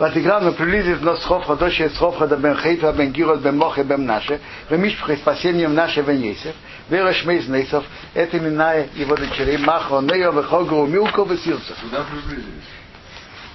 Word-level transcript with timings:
ותגרם 0.00 0.54
приблизив 0.54 1.02
нас 1.02 1.22
Сховха, 1.22 1.56
дочь 1.56 1.82
Сховха, 1.94 2.26
бен 2.26 2.56
Хейфа, 2.56 2.92
бен 2.92 3.12
Гирот, 3.12 3.40
бен 3.40 3.56
Моха, 3.56 3.84
бен 3.84 4.04
Наше, 4.04 4.40
Вемишпха, 4.70 5.16
спасением 5.16 5.74
Наше, 5.74 6.02
бен 6.02 6.20
Есев, 6.20 6.54
Вераш 6.88 7.24
Мейз 7.24 7.48
Нейсов, 7.48 7.84
это 8.14 8.38
имена 8.38 8.74
его 8.94 9.16
дочерей, 9.16 9.58
Махо, 9.58 10.00
Нео, 10.00 10.32
Вехогу, 10.32 10.86
Милко, 10.86 11.22
Весилцев. 11.22 11.76
Куда 11.80 12.04
приблизились? 12.04 12.64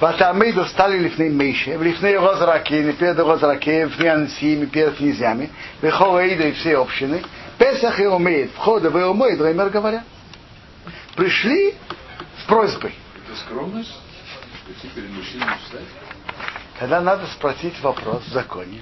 ותעמידו 0.01 0.65
סטלי 0.65 0.99
לפני 0.99 1.29
מישה, 1.29 1.71
ולפני 1.79 2.17
רוז 2.17 2.41
רקיע, 2.41 2.81
מפרד 2.81 3.19
רוז 3.19 3.43
רקיע, 3.43 3.85
לפני 3.85 4.09
הנשיאים, 4.09 4.61
מפרד 4.61 4.93
князьями, 4.97 5.47
וכל 5.83 6.17
העידו 6.17 6.43
и 6.43 6.51
все 6.51 6.77
общины, 6.77 7.21
Песах 7.57 7.99
и 7.99 8.05
умеет, 8.05 8.51
входа 8.51 8.89
и 8.89 9.03
умоет, 9.03 9.39
Реймер 9.39 9.69
говорят. 9.69 10.03
Пришли 11.15 11.75
с 12.41 12.47
просьбой. 12.47 12.93
Это 13.25 13.39
скромность? 13.39 13.93
Идти 14.69 14.89
перед 14.93 15.09
мужчиной 15.11 15.47
встать? 15.63 16.08
Когда 16.80 17.02
надо 17.02 17.26
спросить 17.26 17.78
вопрос 17.82 18.24
в 18.24 18.32
законе, 18.32 18.80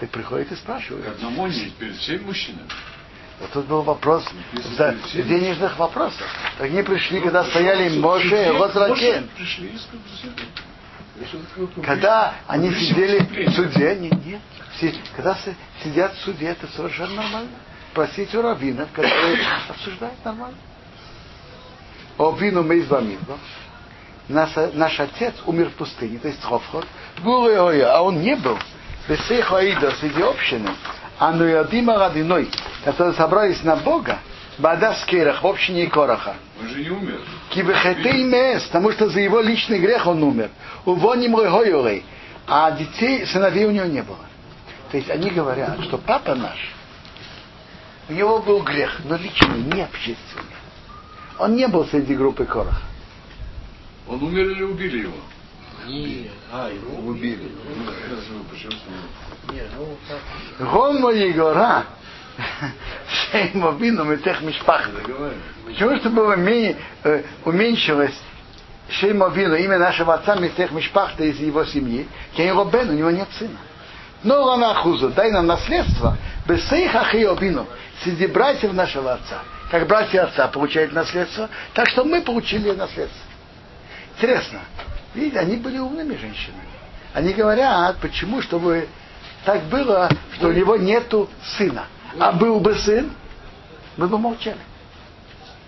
ты 0.00 0.08
приходит 0.08 0.50
и 0.50 0.56
спрашиваешь. 0.56 1.06
Одному 1.06 1.46
не, 1.46 1.70
перед 1.78 1.94
всеми 1.96 2.24
мужчинами. 2.24 2.68
Вот 3.38 3.52
тут 3.52 3.66
был 3.66 3.82
вопрос 3.82 4.24
за 4.76 4.96
денежных 5.14 5.78
вопросов. 5.78 6.26
Так 6.58 6.66
они 6.66 6.82
пришли, 6.82 7.20
когда 7.20 7.44
стояли 7.44 7.96
Моше 8.00 8.48
и 8.48 8.50
Лозракен. 8.50 9.28
Пришли 9.36 9.68
и 9.68 9.78
сказали, 9.78 10.48
«Я 11.20 11.26
что 11.28 11.38
такое 11.38 11.66
публично- 11.68 11.84
Когда 11.84 12.34
они 12.48 12.74
сидели 12.74 13.18
в 13.18 13.28
выступление». 13.28 13.52
суде, 13.54 13.96
нет, 14.00 14.26
нет. 14.26 14.40
Все- 14.76 14.94
Когда 15.14 15.36
си- 15.36 15.54
сидят 15.84 16.14
в 16.16 16.20
суде, 16.24 16.46
это 16.46 16.66
совершенно 16.74 17.14
нормально. 17.22 17.50
Просить 17.94 18.34
у 18.34 18.42
раввинов, 18.42 18.90
которые 18.90 19.38
обсуждают 19.68 20.24
нормально. 20.24 20.58
О 22.18 22.32
вину 22.32 22.64
мы 22.64 22.80
избавимся. 22.80 23.24
Наш, 24.32 24.50
наш 24.72 24.98
отец 24.98 25.34
умер 25.44 25.68
в 25.70 25.72
пустыне, 25.74 26.18
то 26.18 26.28
есть 26.28 26.40
Иоя, 26.42 27.94
а 27.94 28.00
он 28.00 28.20
не 28.20 28.34
был. 28.34 28.58
Бесейх 29.06 29.52
Аида 29.52 29.90
среди 30.00 30.22
общины. 30.22 30.70
А 31.18 31.32
Нуядима 31.32 31.98
Радиной, 31.98 32.48
которые 32.84 33.14
собрались 33.14 33.62
на 33.62 33.76
Бога, 33.76 34.18
Бада 34.58 34.94
Скерах, 35.02 35.42
в 35.42 35.46
общине 35.46 35.86
Короха. 35.86 36.36
Он 36.60 36.68
же 36.68 36.82
не 36.82 36.90
умер. 36.90 37.20
Кибехетей 37.50 38.24
мес, 38.24 38.62
потому 38.64 38.92
что 38.92 39.08
за 39.08 39.20
его 39.20 39.40
личный 39.40 39.78
грех 39.78 40.06
он 40.06 40.22
умер. 40.22 40.50
Увоним 40.86 41.38
регойорей. 41.38 42.04
А 42.46 42.70
детей, 42.70 43.26
сыновей 43.26 43.66
у 43.66 43.70
него 43.70 43.86
не 43.86 44.02
было. 44.02 44.24
То 44.90 44.96
есть 44.96 45.10
они 45.10 45.30
говорят, 45.30 45.82
что 45.84 45.98
папа 45.98 46.34
наш, 46.34 46.58
у 48.08 48.14
него 48.14 48.38
был 48.40 48.62
грех, 48.62 49.00
но 49.04 49.16
личный, 49.16 49.60
не 49.60 49.82
общественный. 49.82 50.56
Он 51.38 51.54
не 51.54 51.68
был 51.68 51.86
среди 51.86 52.14
группы 52.14 52.46
Короха. 52.46 52.91
Он 54.08 54.22
умер 54.22 54.50
или 54.50 54.62
убили 54.62 54.98
его? 55.02 55.16
Не, 55.86 56.30
а, 56.52 56.70
его 56.70 57.08
Убили. 57.08 57.50
Ну, 57.64 57.84
хорошо, 57.86 58.44
почему 58.50 58.70
что 58.70 59.52
Не, 59.52 59.62
ну 59.76 59.96
так. 60.08 60.72
Гомо 60.72 61.10
Егора, 61.10 61.84
Мишпахты. 64.42 64.92
Договаривай. 65.02 65.40
Почему 65.66 65.96
что 65.96 66.10
было 66.10 66.36
э, 67.04 67.22
уменьшилось 67.44 68.14
Шеймо 68.90 69.30
Бину, 69.30 69.56
имя 69.56 69.78
нашего 69.78 70.14
отца 70.14 70.36
Метех 70.36 70.70
Мишпахта 70.72 71.24
из 71.24 71.38
его 71.38 71.64
семьи, 71.64 72.06
Кен 72.36 72.56
Робен, 72.56 72.90
у 72.90 72.92
него 72.92 73.10
нет 73.10 73.28
сына. 73.38 73.58
Но 74.22 74.42
Лана 74.42 74.74
Хузу, 74.74 75.10
дай 75.10 75.32
нам 75.32 75.46
наследство, 75.46 76.16
без 76.46 76.66
Сейха 76.68 77.04
Бину, 77.40 77.66
среди 78.02 78.26
братьев 78.26 78.72
нашего 78.72 79.14
отца. 79.14 79.42
Как 79.70 79.86
братья 79.86 80.24
отца 80.24 80.48
получают 80.48 80.92
наследство, 80.92 81.48
так 81.74 81.88
что 81.88 82.04
мы 82.04 82.20
получили 82.20 82.70
наследство. 82.72 83.31
Интересно, 84.22 84.60
видите, 85.14 85.40
они 85.40 85.56
были 85.56 85.78
умными 85.78 86.14
женщинами. 86.14 86.62
Они 87.12 87.32
говорят, 87.32 87.96
почему, 88.00 88.40
чтобы 88.40 88.86
так 89.44 89.64
было, 89.64 90.08
что 90.36 90.46
у 90.46 90.52
него 90.52 90.76
нету 90.76 91.28
сына. 91.58 91.86
А 92.20 92.30
был 92.30 92.60
бы 92.60 92.72
сын, 92.76 93.10
мы 93.96 94.06
бы 94.06 94.18
молчали. 94.18 94.60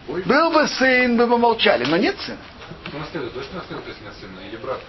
Был 0.07 0.53
бы 0.53 0.69
сын, 0.69 1.17
мы 1.17 1.27
бы 1.27 1.37
молчали, 1.37 1.85
но 1.85 1.97
нет 1.97 2.17
сына. 2.21 2.39
Кто 2.87 2.99
наследует? 2.99 3.35
Точно 3.35 3.57
наследует, 3.57 3.89
если 3.89 4.05
нет 4.05 4.15
сына? 4.21 4.41
Или 4.49 4.57
брат? 4.57 4.81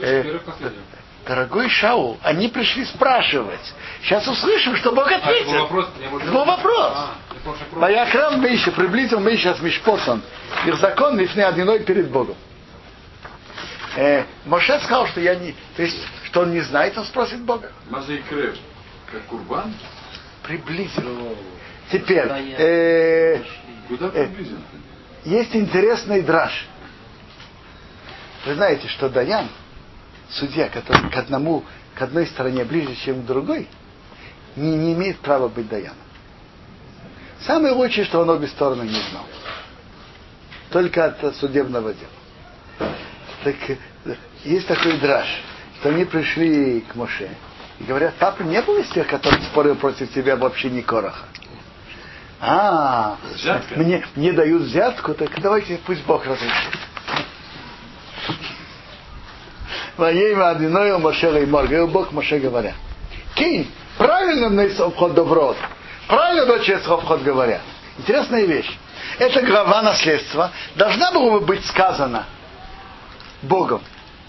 Э. 0.00 0.40
Дорогой 1.28 1.68
Шаул, 1.68 2.18
они 2.24 2.48
пришли 2.48 2.84
спрашивать. 2.86 3.72
Сейчас 4.02 4.26
услышим, 4.26 4.74
что 4.74 4.90
Бог 4.90 5.06
А, 5.06 5.12
это 5.12 5.26
был 5.26 5.32
ответит. 5.32 5.60
вопрос? 5.60 5.86
Не 6.00 6.08
был 6.08 6.18
Это 6.18 6.32
был 6.32 6.44
вопрос. 6.44 6.92
А, 6.92 7.14
я 7.32 7.40
помню, 7.44 7.58
что 7.70 7.78
Ваякрам 7.78 8.40
Мейша, 8.40 8.72
приблизил 8.72 9.20
Мейша 9.20 9.54
с 9.54 9.60
Мишпосом. 9.60 10.22
Их 10.66 10.74
закон 10.78 11.16
лифны 11.16 11.42
одиной 11.42 11.84
перед 11.84 12.10
Богом. 12.10 12.34
Э, 13.96 14.24
Моше 14.44 14.78
сказал, 14.80 15.06
что 15.08 15.20
я 15.20 15.34
не, 15.34 15.54
то 15.74 15.82
есть, 15.82 15.96
что 16.24 16.42
он 16.42 16.52
не 16.52 16.60
знает, 16.60 16.96
он 16.98 17.04
спросит 17.06 17.40
Бога. 17.40 17.72
Крев. 18.28 18.56
Как 19.10 19.22
курбан? 19.24 19.72
Приблизил. 20.42 21.36
Теперь, 21.90 22.28
э, 22.58 23.42
Куда 23.88 24.08
Э. 24.08 24.26
приблизен? 24.26 24.58
есть 25.24 25.54
интересный 25.56 26.22
драж. 26.22 26.66
Вы 28.44 28.54
знаете, 28.54 28.86
что 28.88 29.08
Даян, 29.08 29.48
судья, 30.30 30.68
который 30.68 31.10
к 31.10 31.16
одному, 31.16 31.64
к 31.94 32.02
одной 32.02 32.26
стороне 32.26 32.64
ближе, 32.64 32.94
чем 32.96 33.22
к 33.22 33.26
другой, 33.26 33.66
не, 34.56 34.76
не 34.76 34.92
имеет 34.92 35.18
права 35.20 35.48
быть 35.48 35.68
Даяном. 35.68 35.96
Самое 37.40 37.72
лучшее, 37.72 38.04
что 38.04 38.20
он 38.20 38.30
обе 38.30 38.46
стороны 38.48 38.82
не 38.82 39.00
знал. 39.10 39.24
Только 40.70 41.06
от 41.06 41.36
судебного 41.36 41.94
дела. 41.94 42.10
Так 43.46 43.54
э, 43.68 44.16
есть 44.42 44.66
такой 44.66 44.98
драж, 44.98 45.24
что 45.78 45.90
они 45.90 46.04
пришли 46.04 46.80
к 46.80 46.96
Моше 46.96 47.30
и 47.78 47.84
говорят, 47.84 48.14
папа 48.18 48.42
не 48.42 48.60
был 48.60 48.76
из 48.78 48.88
тех, 48.88 49.06
который 49.06 49.40
спорил 49.42 49.76
против 49.76 50.12
тебя 50.12 50.34
в 50.34 50.44
общине 50.44 50.82
Короха. 50.82 51.26
А, 52.40 53.16
Взятка? 53.36 53.78
мне, 53.78 54.04
мне 54.16 54.32
дают 54.32 54.62
взятку, 54.62 55.14
так 55.14 55.30
давайте 55.40 55.78
пусть 55.86 56.02
Бог 56.06 56.26
разрешит. 56.26 56.76
Воейма 59.96 60.50
одиной 60.50 60.98
Моше 60.98 61.30
Леймор, 61.30 61.66
говорил 61.66 61.86
Бог 61.86 62.10
Моше 62.10 62.40
говоря. 62.40 62.74
Кинь, 63.36 63.70
правильно 63.96 64.48
на 64.48 64.68
вход 64.90 65.14
доброт. 65.14 65.56
Правильно 66.08 66.46
дочь 66.46 66.68
вход 66.82 67.22
говорят. 67.22 67.62
Интересная 67.96 68.44
вещь. 68.44 68.76
Эта 69.20 69.40
глава 69.42 69.82
наследства 69.82 70.50
должна 70.74 71.12
была 71.12 71.38
бы 71.38 71.46
быть 71.46 71.64
сказана 71.64 72.26
Богом 73.46 73.80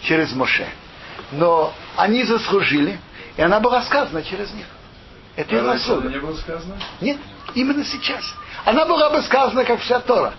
через 0.01 0.33
Моше. 0.33 0.67
Но 1.31 1.73
они 1.95 2.23
заслужили, 2.23 2.99
и 3.35 3.41
она 3.41 3.59
была 3.59 3.81
сказана 3.81 4.23
через 4.23 4.51
них. 4.53 4.65
Это 5.35 5.59
А 5.59 5.63
раньше 5.67 5.85
заслуга. 5.87 6.09
не 6.09 6.17
было 6.19 6.35
сказано? 6.35 6.75
Нет, 7.01 7.17
именно 7.53 7.83
сейчас. 7.83 8.23
Она 8.65 8.85
была 8.85 9.09
бы 9.09 9.21
сказана, 9.21 9.63
как 9.65 9.79
вся 9.81 9.99
Тора. 9.99 10.33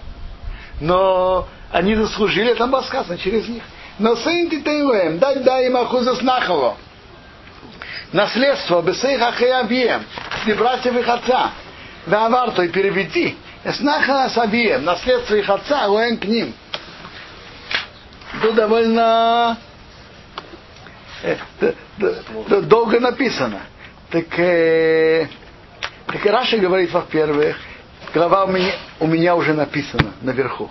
Но 0.81 1.47
они 1.71 1.94
заслужили, 1.94 2.53
это 2.53 2.67
было 2.67 2.83
сказано 2.83 3.19
через 3.19 3.49
них. 3.49 3.62
Но 3.99 4.17
сын 4.17 4.49
Титейлем, 4.49 5.19
дай 5.19 5.41
дай 5.41 5.67
им 5.67 5.77
ахузас 5.77 6.22
нахало. 6.22 6.77
Наследство 8.12 8.81
бесейх 8.81 9.21
ахеявием, 9.21 10.03
среди 10.43 10.59
братьев 10.59 10.97
их 10.97 11.09
отца. 11.09 11.50
Давар, 12.06 12.53
то 12.53 12.62
и 12.62 12.69
переведи. 12.69 13.37
Снаха 13.71 14.31
савием, 14.31 14.84
наследство 14.84 15.34
их 15.34 15.49
отца, 15.50 15.88
уэн 15.91 16.17
к 16.17 16.25
ним. 16.25 16.55
Тут 18.41 18.54
довольно 18.54 19.59
э, 21.22 21.37
долго 22.62 23.00
написано. 23.00 23.62
Так, 24.10 24.38
э, 24.38 25.28
так 26.06 26.25
Раша 26.25 26.59
говорит, 26.59 26.93
во-первых, 26.93 27.56
глава 28.15 28.44
у 28.44 28.53
меня, 28.53 28.72
у 29.00 29.06
меня 29.06 29.34
уже 29.34 29.54
написана 29.54 30.12
наверху. 30.22 30.71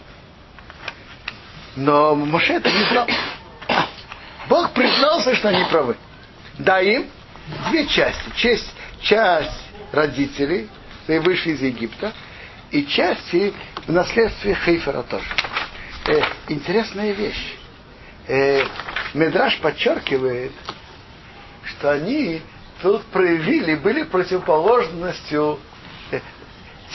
Но 1.75 2.15
Моше 2.15 2.53
это 2.53 2.71
не 2.71 2.83
знал. 2.85 3.07
Бог 4.49 4.71
признался, 4.71 5.35
что 5.35 5.49
они 5.49 5.63
правы. 5.65 5.95
Дай 6.57 6.95
им 6.95 7.07
две 7.69 7.85
части. 7.87 8.31
Часть, 8.35 8.73
часть 9.01 9.61
родителей, 9.91 10.69
которые 11.01 11.21
вышли 11.21 11.51
из 11.51 11.61
Египта, 11.61 12.13
и 12.71 12.85
части 12.85 13.53
в 13.85 13.91
наследстве 13.91 14.55
Хейфера 14.55 15.03
тоже. 15.03 15.27
Э, 16.07 16.21
интересная 16.47 17.11
вещь. 17.11 17.56
Э, 18.27 18.63
Медраж 19.13 19.59
подчеркивает, 19.59 20.51
что 21.63 21.91
они 21.91 22.41
тут 22.81 23.03
проявили, 23.05 23.75
были 23.75 24.03
противоположностью 24.03 25.59
э, 26.11 26.19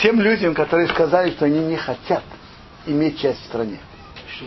тем 0.02 0.20
людям, 0.20 0.54
которые 0.54 0.88
сказали, 0.88 1.30
что 1.30 1.46
они 1.46 1.60
не 1.60 1.76
хотят 1.76 2.22
иметь 2.86 3.18
часть 3.20 3.40
в 3.42 3.46
стране. 3.46 3.78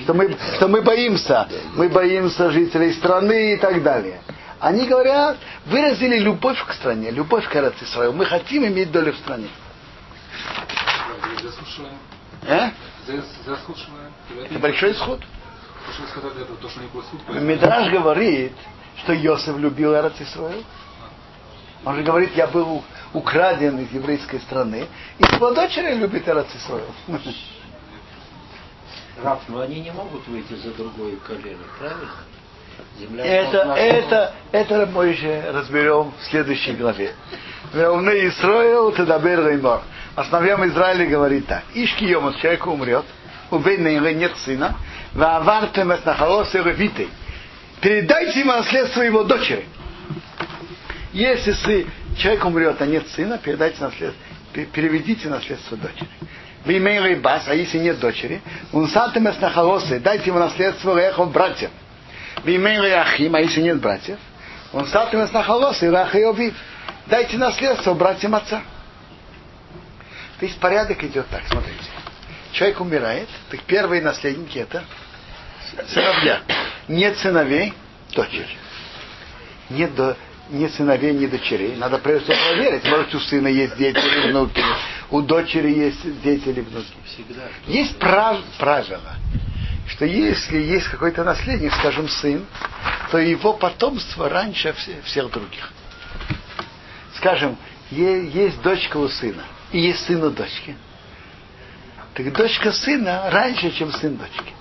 Что 0.04 0.14
мы, 0.14 0.36
что 0.58 0.68
мы 0.68 0.82
боимся, 0.82 1.48
мы 1.76 1.90
боимся 1.90 2.52
жителей 2.52 2.94
страны 2.94 3.54
и 3.54 3.58
так 3.58 3.82
далее. 3.82 4.20
Они 4.60 4.88
говорят, 4.88 5.38
выразили 5.66 6.20
любовь 6.20 6.64
к 6.66 6.74
стране, 6.74 7.12
любовь 7.12 7.48
к 7.48 7.56
Израилу. 7.56 8.14
Мы 8.14 8.26
хотим 8.26 8.66
иметь 8.66 8.92
долю 8.92 9.14
в 9.14 9.18
стране. 9.18 9.48
Заслушиваем. 11.42 11.98
Э? 12.48 12.70
Это 14.50 14.60
большой 14.60 14.94
исход. 14.94 15.22
Мидраж 17.42 17.92
говорит, 17.92 18.54
что 19.04 19.14
Йосиф 19.14 19.58
любил 19.58 19.94
Эрат 19.94 20.20
Исраил. 20.20 20.64
Он 21.86 21.96
же 21.98 22.04
говорит, 22.04 22.36
я 22.36 22.48
был 22.48 22.84
украден 23.14 23.78
из 23.80 23.92
еврейской 23.92 24.40
страны, 24.40 24.88
и 25.20 25.36
его 25.36 25.52
дочери 25.52 25.94
любит 25.96 26.28
Эрат 26.28 26.48
Исраил. 26.56 26.90
Раф, 29.24 29.40
но 29.48 29.62
они 29.62 29.80
не 29.82 29.92
могут 29.92 30.28
выйти 30.28 30.54
за 30.56 30.72
другое 30.74 31.16
колено, 31.18 31.64
правильно? 31.80 32.10
Земля 33.00 33.26
Это, 33.26 33.52
должна- 33.52 33.78
это, 33.78 34.34
это 34.52 34.86
мы 34.94 35.08
еще 35.08 35.50
разберем 35.52 36.14
в 36.20 36.26
следующей 36.26 36.74
главе. 36.74 37.14
Умный 37.74 38.28
Исраил, 38.28 38.92
Тедабер 38.92 39.48
Реймор. 39.48 39.82
Основьем 40.16 40.66
Израиля 40.68 41.06
говорит 41.08 41.48
так. 41.48 41.64
Ишки 41.74 42.04
Йомас, 42.06 42.36
человек 42.38 42.66
умрет, 42.68 43.06
у 43.52 43.60
Бейна 43.60 44.14
нет 44.14 44.36
сына, 44.38 44.76
Ваавартем 45.16 45.92
эт 45.92 46.06
нахалосы 46.06 46.62
ревитей. 46.62 47.10
Передайте 47.82 48.42
ему 48.42 48.52
наследство 48.52 49.02
его 49.02 49.24
дочери. 49.24 49.66
Если 51.14 51.54
сы, 51.54 51.88
человек 52.18 52.46
умрет, 52.46 52.82
а 52.82 52.86
нет 52.86 53.08
сына, 53.10 53.38
передайте 53.38 53.82
наследство, 53.82 54.22
пе- 54.54 54.66
переведите 54.66 55.30
наследство 55.30 55.78
дочери. 55.78 56.10
Вы 56.66 56.78
имеете 56.78 57.22
бас, 57.22 57.44
а 57.48 57.56
если 57.56 57.78
нет 57.78 58.00
дочери, 58.00 58.42
он 58.74 58.90
сатем 58.90 59.28
эс 59.28 59.40
нахалосы, 59.40 60.00
дайте 60.00 60.32
ему 60.32 60.40
наследство 60.40 60.98
рехов 61.00 61.32
братьям. 61.32 61.72
Вимей 62.44 62.94
Ахим, 62.94 63.36
а 63.36 63.40
если 63.40 63.62
нет 63.62 63.80
братьев, 63.80 64.20
он 64.74 64.86
статуя 64.88 65.26
из 65.26 65.32
нахалос 65.32 65.82
и 65.82 65.88
Рахайовив. 65.88 66.54
Дайте 67.08 67.38
наследство 67.38 67.94
братьям 67.94 68.36
отца. 68.36 68.62
То 70.40 70.46
есть 70.46 70.60
порядок 70.60 71.02
идет 71.04 71.28
так, 71.30 71.44
смотрите. 71.48 71.86
Человек 72.52 72.82
умирает, 72.82 73.30
так 73.50 73.62
первые 73.62 74.02
наследники 74.02 74.60
это 74.60 74.84
сыновья. 75.88 76.42
Нет 76.88 77.18
сыновей, 77.18 77.74
дочери. 78.14 78.48
Нет, 79.70 79.96
до, 79.96 80.16
нет 80.50 80.72
сыновей, 80.74 81.14
ни 81.14 81.26
дочерей. 81.26 81.76
Надо 81.76 81.98
прежде 81.98 82.34
всего 82.34 82.54
проверить. 82.54 82.84
Может, 82.86 83.16
у 83.16 83.20
сына 83.20 83.48
есть 83.48 83.76
дети 83.78 83.98
или 83.98 84.32
внуки, 84.32 84.64
у 85.10 85.22
дочери 85.22 85.72
есть 85.74 86.22
дети 86.22 86.50
или 86.50 86.62
внуки. 86.62 86.94
Всегда. 87.06 87.44
Есть 87.68 87.98
прав- 87.98 88.44
правило, 88.60 89.16
что 89.88 90.06
если 90.06 90.58
есть 90.60 90.88
какой-то 90.88 91.24
наследник, 91.24 91.74
скажем, 91.74 92.08
сын, 92.10 92.46
то 93.12 93.18
его 93.18 93.54
потомство 93.54 94.30
раньше 94.30 94.74
все- 94.74 95.02
всех 95.04 95.32
других. 95.32 95.72
Скажем, 97.18 97.58
есть 97.92 98.62
дочка 98.62 98.98
у 98.98 99.08
сына, 99.08 99.44
и 99.72 99.80
есть 99.80 100.06
сын 100.06 100.24
у 100.24 100.30
дочки. 100.30 100.76
Так 102.14 102.32
дочка 102.34 102.72
сына 102.72 103.30
раньше, 103.32 103.72
чем 103.72 103.92
сын 103.92 104.16
дочки. 104.16 104.55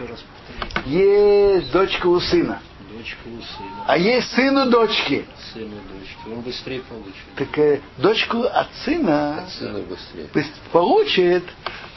Еще 0.00 0.10
раз 0.12 0.20
повторите. 0.20 0.90
Есть 0.90 1.72
дочка 1.72 2.06
у 2.06 2.20
сына, 2.20 2.60
Дочка 2.92 3.18
у 3.26 3.40
сына. 3.42 3.84
а 3.86 3.98
есть 3.98 4.32
сын 4.34 4.56
у 4.56 4.70
дочки. 4.70 5.26
Сыну 5.52 5.76
дочки. 5.92 6.18
Он 6.26 6.40
быстрее 6.40 6.80
получит. 6.80 7.14
Так 7.36 7.58
э, 7.58 7.80
дочку 7.98 8.42
от 8.42 8.68
сына 8.84 9.44
Сыну 9.58 9.82
быстрее. 9.82 10.26
пусть 10.32 10.54
получит, 10.72 11.44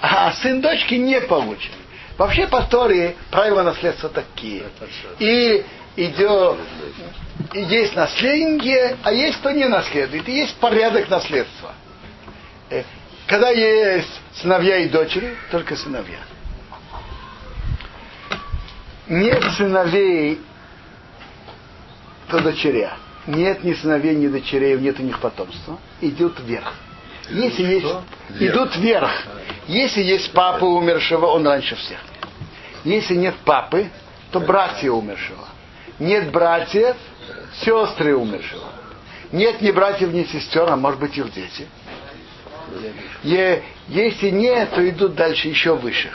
а 0.02 0.32
сын 0.34 0.62
дочки 0.62 0.96
не 0.96 1.20
получит. 1.22 1.72
Вообще 2.18 2.48
по 2.48 2.62
Торе 2.64 3.16
правила 3.32 3.64
наследства 3.64 4.10
такие. 4.10 4.64
И 5.20 5.66
идет, 5.96 6.58
и 7.54 7.60
есть 7.62 7.96
наследники, 7.96 8.96
а 9.04 9.12
есть 9.12 9.40
кто 9.40 9.52
не 9.52 9.68
наследует. 9.68 10.28
И 10.28 10.32
есть 10.32 10.56
порядок 10.58 11.10
наследства. 11.10 11.74
Э, 12.70 12.84
Когда 13.28 13.50
есть 13.50 14.20
сыновья 14.36 14.78
и 14.78 14.90
дочери, 14.90 15.36
только 15.52 15.76
сыновья. 15.76 16.20
Нет 19.14 19.44
сыновей, 19.58 20.42
то 22.30 22.40
дочеря. 22.40 22.98
Нет 23.28 23.64
ни 23.64 23.74
сыновей, 23.74 24.16
ни 24.16 24.28
дочерей, 24.28 24.78
нет 24.80 25.00
у 25.00 25.04
них 25.04 25.20
потомства. 25.20 25.78
Идут 26.02 26.40
вверх. 26.40 26.74
Если 27.30 27.64
есть, 27.64 27.96
идут 28.40 28.76
вверх. 28.76 29.12
Если 29.68 30.02
есть 30.02 30.32
папа 30.34 30.66
умершего, 30.66 31.28
он 31.28 31.48
раньше 31.48 31.76
всех. 31.76 32.00
Если 32.84 33.16
нет 33.16 33.36
папы, 33.46 33.88
то 34.32 34.40
братья 34.40 34.92
умершего. 34.92 35.48
Нет 36.00 36.32
братьев, 36.32 36.96
сестры 37.64 38.16
умершего. 38.16 38.68
Нет 39.32 39.62
ни 39.62 39.72
братьев, 39.72 40.12
ни 40.12 40.24
сестер, 40.24 40.70
а 40.70 40.76
может 40.76 41.00
быть 41.00 41.16
их 41.18 41.32
дети. 41.32 41.68
Е- 43.24 43.64
если 43.88 44.30
нет, 44.32 44.72
то 44.72 44.88
идут 44.90 45.16
дальше 45.16 45.48
еще 45.48 45.76
выше. 45.76 46.12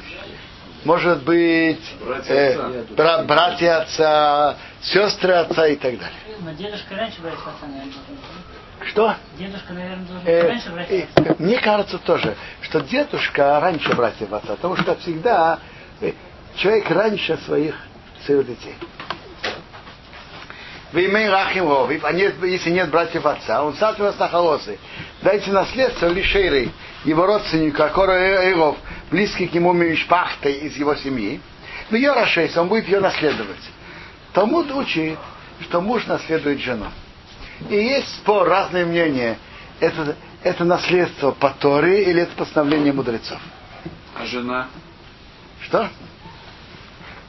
Может 0.85 1.23
быть 1.25 1.81
Братья 2.07 2.33
э, 2.35 2.53
отца. 2.55 2.71
бра- 2.97 3.23
братья 3.25 3.81
отца, 3.83 4.57
сестры 4.83 5.33
отца 5.35 5.67
и 5.67 5.77
так 5.77 5.99
далее. 5.99 6.17
Но 6.41 6.53
дедушка 6.53 6.95
раньше 6.97 7.21
брать 7.21 7.35
отца, 7.35 7.67
наверное. 7.67 7.93
Что? 8.89 9.15
Дедушка, 9.39 9.73
наверное, 9.73 10.07
должен 10.07 10.29
Э, 10.29 10.49
раньше 10.49 10.71
брать 10.71 10.91
э, 10.91 11.07
отца. 11.17 11.35
мне 11.39 11.59
кажется 11.59 11.99
тоже, 11.99 12.37
что 12.63 12.81
дедушка 12.81 13.59
раньше 13.61 13.93
братьев 13.95 14.33
отца, 14.33 14.55
потому 14.55 14.77
что 14.77 14.95
всегда 14.97 15.59
э, 16.01 16.13
человек 16.57 16.89
раньше 16.91 17.37
своих, 17.39 17.75
своих 18.25 18.47
детей. 18.47 18.77
В 20.93 20.97
имя 20.97 21.31
Рахим 21.31 21.69
Ровив, 21.69 22.03
а 22.05 22.13
если 22.13 22.71
нет 22.71 22.89
братьев 22.89 23.27
отца, 23.27 23.63
он 23.63 23.75
сам 23.75 23.95
вас 23.97 24.19
нахолосы. 24.19 24.79
Дайте 25.21 25.51
наследство 25.53 26.07
Лишейры, 26.07 26.71
его 27.05 27.27
родственнику, 27.27 27.83
Акора 27.83 28.13
Эйров, 28.13 28.77
близкий 29.11 29.47
к 29.47 29.55
нему 29.55 29.73
Мишпахтой 29.73 30.53
из 30.53 30.77
его 30.77 30.95
семьи. 30.97 31.41
Но 31.91 31.97
ее 31.97 32.13
Рашейс, 32.13 32.57
он 32.57 32.69
будет 32.69 32.87
ее 32.87 33.01
наследовать. 33.01 33.63
Талмуд 34.33 34.71
учит, 34.73 35.19
что 35.63 35.81
муж 35.81 36.07
наследует 36.07 36.61
жену. 36.61 36.87
И 37.69 37.75
есть 37.75 38.09
спор, 38.17 38.49
разные 38.49 38.85
мнения. 38.85 39.39
Это, 39.81 40.17
это 40.43 40.65
наследство 40.65 41.33
по 41.33 41.51
Торе 41.51 42.05
или 42.05 42.23
это 42.23 42.35
постановление 42.37 42.93
мудрецов? 42.93 43.41
А 44.17 44.25
жена? 44.27 44.69
Что? 45.63 45.89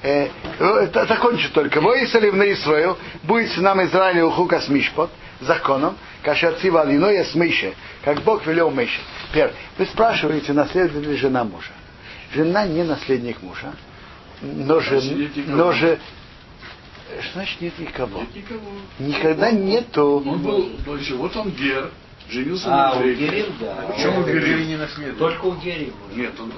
Э, 0.01 0.29
это 0.59 1.05
закончу 1.05 1.51
только. 1.51 1.81
Воисалив 1.81 2.33
на 2.33 2.51
Исраил, 2.51 2.97
будет 3.23 3.55
нам 3.57 3.83
Израиля 3.83 4.25
ухука 4.25 4.61
с 4.61 4.69
Мишпот, 4.69 5.09
законом, 5.41 5.97
кашацива 6.23 6.81
алиноя 6.81 7.23
с 7.23 7.35
Мише, 7.35 7.73
как 8.13 8.23
Бог 8.23 8.45
велел 8.47 8.71
Мише. 8.71 8.99
Первое. 9.33 9.53
Вы 9.77 9.85
спрашиваете, 9.85 10.53
наследует 10.53 11.05
ли 11.05 11.15
жена 11.15 11.43
мужа. 11.43 11.71
Жена 12.33 12.65
не 12.65 12.83
наследник 12.83 13.41
мужа, 13.41 13.73
но 14.41 14.79
же, 14.79 14.99
Значит, 14.99 15.17
нет 15.17 15.35
никого. 15.37 15.57
но 15.57 15.71
же 15.73 15.99
что 17.21 17.33
значит 17.33 17.61
нет 17.61 17.79
никого? 17.79 18.19
Нет 18.21 18.35
никого. 18.35 18.71
Никогда 18.99 19.51
нету. 19.51 20.23
Он 20.25 20.39
был, 20.41 20.69
значит, 20.85 21.17
вот 21.17 21.35
он 21.35 21.49
гер, 21.51 21.89
женился 22.29 22.67
А, 22.67 22.93
на 22.95 23.01
у 23.01 23.03
еврейке. 23.03 23.25
Герим, 23.25 23.53
да. 23.59 23.75
Почему 23.87 24.23
Герим? 24.23 24.67
не 24.67 24.75
наследует? 24.77 25.17
Только 25.17 25.45
у 25.45 25.55
Герим. 25.55 25.93
Нет, 26.13 26.33
он, 26.39 26.51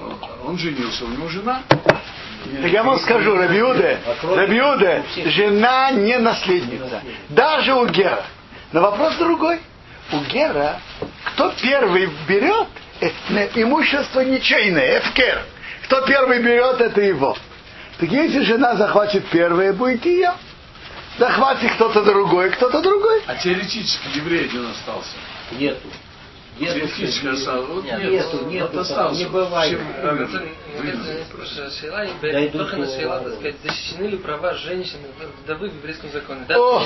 он 0.46 0.58
женился, 0.58 1.04
у 1.06 1.08
него 1.08 1.28
жена. 1.28 1.62
Так 1.68 2.70
я 2.70 2.82
вам 2.82 2.98
скажу, 2.98 3.34
Рабиуде, 3.34 3.98
Рабиуде, 4.22 5.04
жена 5.26 5.90
не 5.92 6.18
наследница. 6.18 7.02
Даже 7.30 7.74
у 7.74 7.86
Гера. 7.86 8.24
Но 8.72 8.82
вопрос 8.82 9.16
другой. 9.16 9.60
У 10.12 10.18
Гера, 10.30 10.80
кто 11.24 11.52
первый 11.60 12.08
берет, 12.28 12.68
э, 13.00 13.10
имущество 13.54 14.20
ничейное, 14.20 14.98
эфкер. 14.98 15.42
Кто 15.84 16.02
первый 16.02 16.40
берет, 16.40 16.80
это 16.80 17.00
его. 17.00 17.36
Так 17.98 18.10
если 18.10 18.42
жена 18.42 18.76
захватит 18.76 19.26
первое, 19.28 19.72
будет 19.72 20.04
ее. 20.04 20.32
Захватит 21.18 21.72
кто-то 21.74 22.02
другой, 22.02 22.50
кто-то 22.50 22.80
другой. 22.80 23.22
А 23.26 23.36
теоретически 23.36 24.16
еврей 24.16 24.46
один 24.46 24.66
остался. 24.66 25.16
Нету. 25.52 25.88
Теоретически 26.58 27.26
остался. 27.28 27.66
Вот 27.66 27.84
Нет, 27.84 27.98
нет, 27.98 28.12
нету, 28.12 28.46
нету, 28.46 28.80
остался. 28.80 29.18
не 29.18 29.26
бывает. 29.26 29.78
А, 30.02 30.16
только 32.52 32.76
на 32.76 32.86
ума. 32.86 33.18
так 33.18 33.34
сказать, 33.34 33.54
защищены 33.64 34.06
ли 34.06 34.16
права 34.18 34.54
женщин, 34.54 34.98
вдовы 35.42 35.70
в 35.70 35.76
еврейском 35.76 36.10
законе? 36.12 36.44
Да, 36.48 36.58
О! 36.58 36.82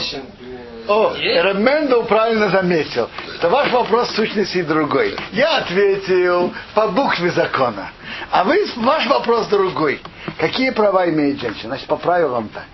О, 0.89 1.15
есть? 1.17 1.45
Ремендел 1.45 2.05
правильно 2.05 2.49
заметил, 2.51 3.09
что 3.39 3.49
ваш 3.49 3.71
вопрос 3.73 4.09
в 4.11 4.17
сущности 4.17 4.63
другой. 4.63 5.17
Я 5.33 5.59
ответил 5.59 6.53
по 6.75 6.89
букве 6.89 7.31
закона. 7.31 7.91
А 8.31 8.45
вы, 8.45 8.65
ваш 8.77 9.07
вопрос 9.07 9.47
другой. 9.49 10.01
Какие 10.39 10.71
права 10.71 11.09
имеет 11.09 11.41
женщина? 11.41 11.71
Значит, 11.71 11.87
по 11.87 11.97
правилам 11.97 12.49
так. 12.49 12.65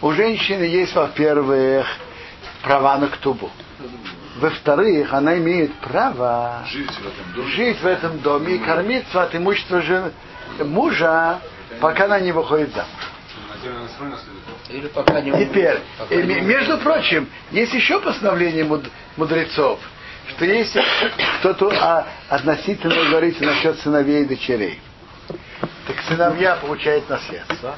У 0.00 0.12
женщины 0.12 0.64
есть, 0.64 0.94
во-первых, 0.94 1.86
права 2.62 2.96
на 2.98 3.08
ктубу. 3.08 3.50
Во-вторых, 4.40 5.12
она 5.14 5.38
имеет 5.38 5.74
право 5.76 6.62
Жить 6.70 6.90
в 6.90 7.06
этом 7.06 7.32
доме. 7.34 7.48
жить 7.50 7.80
в 7.80 7.86
этом 7.86 8.18
доме 8.20 8.54
и 8.56 8.58
кормиться 8.58 9.22
от 9.22 9.34
имущества 9.34 9.80
жен- 9.80 10.12
мужа, 10.60 11.38
пока 11.80 12.04
она 12.04 12.20
не 12.20 12.32
выходит 12.32 12.70
замуж. 12.74 12.90
Или 14.68 14.86
пока 14.88 15.20
не 15.20 15.32
Теперь, 15.32 15.78
Пока 15.98 16.14
не 16.14 16.40
между 16.40 16.78
прочим, 16.78 17.28
есть 17.50 17.72
еще 17.72 18.00
постановление 18.00 18.64
муд- 18.64 18.90
мудрецов, 19.16 19.78
что 20.28 20.44
если 20.44 20.82
кто-то 21.38 21.70
а, 21.80 22.06
относительно 22.28 22.94
говорите 23.10 23.44
насчет 23.44 23.78
сыновей 23.80 24.22
и 24.22 24.26
дочерей, 24.26 24.80
так 25.86 25.96
сыновья 26.08 26.56
получают 26.56 27.08
наследство. 27.08 27.74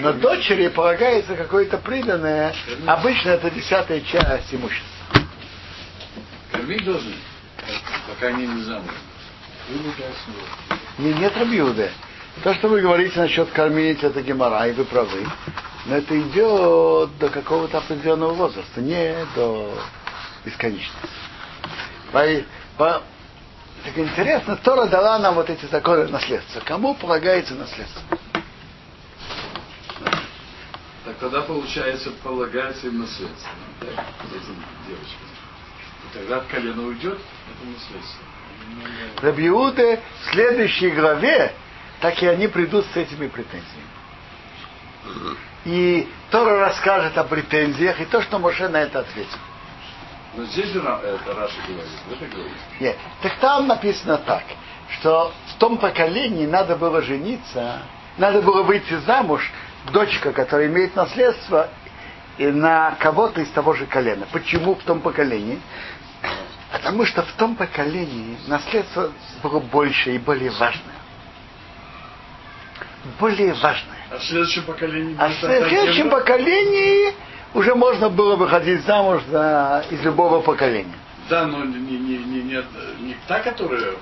Но 0.00 0.12
дочери 0.12 0.68
полагается 0.68 1.34
какое-то 1.36 1.78
приданное, 1.78 2.52
обычно 2.86 3.30
это 3.30 3.50
десятая 3.50 4.00
часть 4.00 4.52
имущества. 4.52 4.88
Кормить 6.52 6.84
должны, 6.84 7.14
пока 8.08 8.28
они 8.28 8.46
не 8.46 8.62
замужем. 8.62 8.94
Не, 10.98 11.14
нет 11.14 11.36
Рабиуды. 11.36 11.90
То, 12.42 12.54
что 12.54 12.68
вы 12.68 12.80
говорите 12.80 13.18
насчет 13.18 13.50
кормить, 13.50 14.02
это 14.02 14.22
гемора, 14.22 14.66
и 14.66 14.72
вы 14.72 14.84
правы. 14.84 15.26
Но 15.86 15.96
это 15.96 16.18
идет 16.20 17.18
до 17.18 17.28
какого-то 17.28 17.78
определенного 17.78 18.34
возраста, 18.34 18.80
не 18.80 19.14
до 19.34 19.74
бесконечности. 20.44 21.08
По, 22.12 22.24
по, 22.76 23.02
так 23.84 23.98
интересно, 23.98 24.56
Тора 24.56 24.86
дала 24.86 25.18
нам 25.18 25.34
вот 25.34 25.50
эти 25.50 25.66
законы 25.66 26.06
наследства. 26.08 26.60
Кому 26.60 26.94
полагается 26.94 27.54
наследство? 27.54 28.02
Так 31.04 31.16
тогда, 31.18 31.42
получается, 31.42 32.10
полагается 32.22 32.86
им 32.86 33.00
наследство. 33.00 33.50
Так, 33.80 34.04
этим 34.30 34.64
девочкам. 34.86 35.41
Тогда 36.12 36.38
от 36.38 36.46
колена 36.46 36.82
уйдет 36.82 37.18
это 37.18 37.70
наследство. 37.70 38.24
Рабиуды 39.22 40.00
в 40.20 40.32
следующей 40.32 40.90
главе, 40.90 41.52
так 42.00 42.22
и 42.22 42.26
они 42.26 42.48
придут 42.48 42.84
с 42.92 42.96
этими 42.96 43.28
претензиями. 43.28 43.88
И 45.64 46.08
Тора 46.30 46.58
расскажет 46.60 47.16
о 47.16 47.24
претензиях 47.24 48.00
и 48.00 48.04
то, 48.04 48.20
что 48.22 48.38
Моше 48.38 48.68
на 48.68 48.78
это 48.78 49.00
ответил. 49.00 49.38
Но 50.34 50.44
здесь 50.44 50.68
же 50.68 50.78
это 50.78 51.34
Раша 51.34 51.56
говорит, 51.66 51.90
вы 52.08 52.16
так 52.16 52.30
говорите. 52.30 52.56
Нет. 52.80 52.96
Так 53.22 53.36
там 53.36 53.66
написано 53.66 54.18
так, 54.18 54.44
что 54.88 55.32
в 55.48 55.58
том 55.58 55.78
поколении 55.78 56.46
надо 56.46 56.76
было 56.76 57.02
жениться, 57.02 57.82
надо 58.16 58.40
было 58.40 58.62
выйти 58.62 58.94
замуж, 59.06 59.50
дочка, 59.92 60.32
которая 60.32 60.68
имеет 60.68 60.96
наследство, 60.96 61.68
и 62.38 62.46
на 62.46 62.96
кого-то 62.98 63.42
из 63.42 63.50
того 63.50 63.74
же 63.74 63.86
колена. 63.86 64.26
Почему 64.32 64.74
в 64.74 64.82
том 64.84 65.00
поколении? 65.00 65.60
Потому 66.82 67.06
что 67.06 67.22
в 67.22 67.32
том 67.34 67.54
поколении 67.54 68.36
наследство 68.48 69.12
было 69.40 69.60
больше 69.60 70.16
и 70.16 70.18
более 70.18 70.50
важное. 70.50 70.96
Более 73.20 73.54
важное. 73.54 74.06
А 74.10 74.18
в 74.18 74.24
следующем 74.24 74.64
поколении 74.64 75.16
А 75.16 75.28
в 75.28 75.34
следующем 75.34 76.10
поколении 76.10 77.14
уже 77.54 77.76
можно 77.76 78.08
было 78.10 78.34
выходить 78.34 78.84
замуж 78.84 79.22
за, 79.30 79.84
из 79.90 80.02
любого 80.02 80.40
поколения. 80.40 80.94
Да, 81.30 81.46
но 81.46 81.64
не, 81.64 81.78
не, 81.78 82.18
не, 82.18 82.42
не, 82.42 82.64
не 83.00 83.16
та, 83.28 83.38
которая 83.38 83.94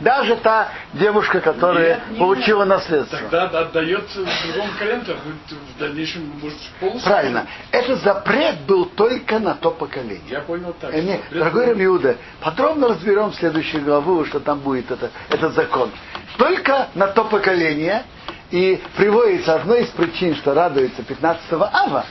Даже 0.00 0.36
та 0.36 0.68
девушка, 0.94 1.40
которая 1.40 1.96
Нет, 1.96 2.10
не 2.10 2.18
получила 2.18 2.64
наследство. 2.64 3.18
тогда 3.30 3.60
отдает 3.60 4.04
другому 4.14 4.72
колену, 4.78 5.02
в 5.04 5.78
дальнейшем 5.78 6.32
может 6.42 6.58
полностью. 6.80 7.10
Правильно. 7.10 7.46
Этот 7.70 8.02
запрет 8.02 8.60
был 8.62 8.86
только 8.86 9.38
на 9.38 9.54
то 9.54 9.70
поколение. 9.70 10.20
Я 10.28 10.40
понял 10.40 10.74
так. 10.80 10.94
Э, 10.94 11.00
не, 11.02 11.20
что 11.28 11.38
дорогой 11.38 11.66
Рамиуда, 11.66 12.16
подробно 12.40 12.88
разберем 12.88 13.30
в 13.30 13.34
следующую 13.34 13.84
главу, 13.84 14.24
что 14.24 14.40
там 14.40 14.60
будет 14.60 14.90
это, 14.90 15.10
этот 15.28 15.54
закон. 15.54 15.90
Только 16.38 16.88
на 16.94 17.08
то 17.08 17.24
поколение, 17.24 18.04
и 18.50 18.80
приводится 18.96 19.54
одной 19.54 19.82
из 19.82 19.88
причин, 19.88 20.34
что 20.34 20.54
радуется 20.54 21.02
15 21.02 21.52
ава, 21.52 22.04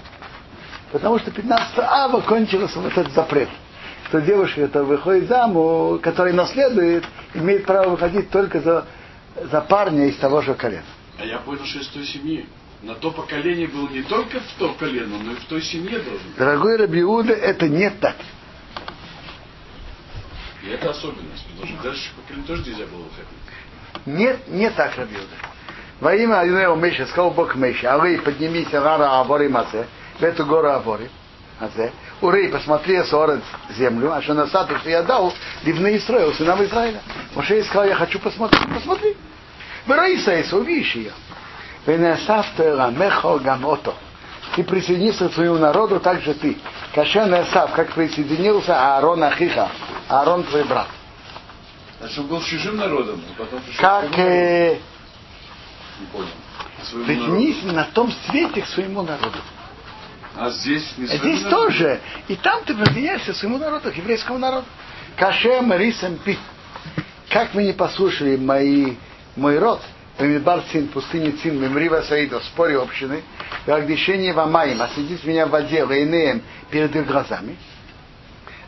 потому 0.92 1.20
что 1.20 1.32
15 1.32 1.80
ава 1.80 2.22
кончился 2.22 2.80
вот 2.80 2.92
этот 2.98 3.12
запрет, 3.14 3.50
что 4.08 4.22
девушка, 4.22 4.68
которая 4.68 4.90
выходит 4.90 5.28
замуж, 5.28 6.00
которая 6.02 6.34
наследует, 6.34 7.06
имеет 7.34 7.66
право 7.66 7.90
выходить 7.90 8.30
только 8.30 8.60
за, 8.60 8.86
за 9.52 9.62
парня 9.62 10.08
из 10.08 10.18
того 10.18 10.42
же 10.42 10.54
колена. 10.56 10.84
А 11.20 11.26
я 11.26 11.40
понял, 11.40 11.66
что 11.66 11.80
из 11.80 11.88
той 11.88 12.06
семьи. 12.06 12.46
На 12.82 12.96
то 12.96 13.12
поколение 13.12 13.68
было 13.68 13.90
не 13.90 14.04
только 14.04 14.40
в 14.40 14.54
то 14.58 14.74
колено, 14.74 15.18
но 15.22 15.34
и 15.34 15.36
в 15.36 15.46
той 15.46 15.62
семье 15.62 16.00
должен 16.00 16.28
быть. 16.28 16.38
Дорогой 16.38 16.78
Рабиуда, 16.78 17.34
это 17.34 17.68
не 17.68 17.90
так. 17.90 18.16
И 20.64 20.70
это 20.70 20.92
особенность, 20.92 21.46
потому 21.50 21.68
что 21.68 21.84
дальше 21.84 22.10
поколение 22.16 22.48
тоже 22.48 22.64
нельзя 22.64 22.86
было 22.86 23.04
выходить. 23.04 24.06
Нет, 24.06 24.48
не 24.48 24.70
так, 24.70 24.96
Рабиуда. 24.98 25.36
Во 26.00 26.16
имя 26.16 26.40
Адинео 26.40 26.76
Меша, 26.76 27.06
сказал 27.08 27.32
Бог 27.32 27.56
Меша, 27.56 27.94
Алей, 27.94 28.18
поднимись, 28.20 28.72
Рара 28.72 29.20
Авори 29.20 29.50
Мазе, 29.50 29.86
в 30.18 30.24
эту 30.24 30.46
гору 30.46 30.70
Авори, 30.70 31.10
Мазе, 31.60 31.92
Урей, 32.22 32.50
посмотри, 32.50 33.02
Сорет, 33.04 33.42
землю, 33.78 34.12
а 34.12 34.22
что 34.22 34.34
на 34.34 34.48
саду, 34.48 34.78
что 34.80 34.90
я 34.90 35.04
дал, 35.04 35.34
ливны 35.64 35.98
Исраил, 35.98 36.34
сынам 36.34 36.64
Израиля. 36.66 37.02
Моше 37.34 37.64
сказал, 37.64 37.86
я 37.86 37.96
хочу 37.96 38.20
посмотреть, 38.20 38.68
посмотри. 38.74 39.16
Вероиса 39.88 40.38
Иса, 40.38 40.58
увидишь 40.58 40.96
ее. 40.96 41.14
Гамото. 43.40 43.94
И 44.58 44.64
присоединился 44.64 45.30
к 45.30 45.34
своему 45.34 45.58
народу, 45.58 46.00
так 46.00 46.22
же 46.22 46.34
ты. 46.34 46.58
Кашен 46.94 47.34
Эсав, 47.34 47.72
как 47.72 47.94
присоединился 47.94 48.76
Аарон 48.76 49.24
Ахиха, 49.24 49.70
Аарон 50.10 50.44
твой 50.44 50.64
брат. 50.66 50.88
Значит, 52.00 52.20
он 52.20 52.28
был 52.28 52.42
чужим 52.42 52.78
народом, 52.78 53.22
а 53.30 53.40
потом 53.42 53.62
пришел 53.62 53.82
Как 53.82 54.18
э. 54.18 54.78
Не 56.00 56.06
понял. 56.08 56.28
Присоединись 57.06 57.64
на 57.64 57.86
том 57.86 58.12
свете 58.28 58.62
к 58.62 58.68
своему 58.68 59.04
народу. 59.04 59.38
А 60.38 60.50
здесь 60.52 60.94
не 60.98 61.06
А 61.06 61.18
здесь 61.18 61.44
народу? 61.44 61.68
тоже. 61.68 62.00
И 62.28 62.36
там 62.36 62.64
ты 62.64 62.74
присоединяешься 62.74 63.34
к 63.34 63.36
своему 63.36 63.58
народу, 63.58 63.92
к 63.92 63.96
еврейскому 63.96 64.38
народу. 64.38 64.66
Кашем 65.18 65.74
рисом 65.74 66.18
пи. 66.18 66.38
Как 67.30 67.54
вы 67.54 67.64
не 67.64 67.74
послушали 67.74 68.38
мои, 68.38 68.96
мой 69.36 69.60
род, 69.60 69.82
Бамидбар 70.18 70.62
Цин, 70.72 70.88
пустыни 70.88 71.32
Цин, 71.32 71.62
Мемрива 71.62 72.02
Саида, 72.02 72.40
в 72.40 72.44
споре 72.44 72.78
общины, 72.80 73.24
как 73.66 73.86
дышение 73.88 74.34
в 74.34 74.40
Амаим, 74.40 74.82
осветить 74.82 75.24
меня 75.24 75.46
в 75.46 75.52
воде, 75.52 75.84
Лейнеем, 75.84 76.42
перед 76.72 76.96
их 76.96 77.06
глазами. 77.06 77.56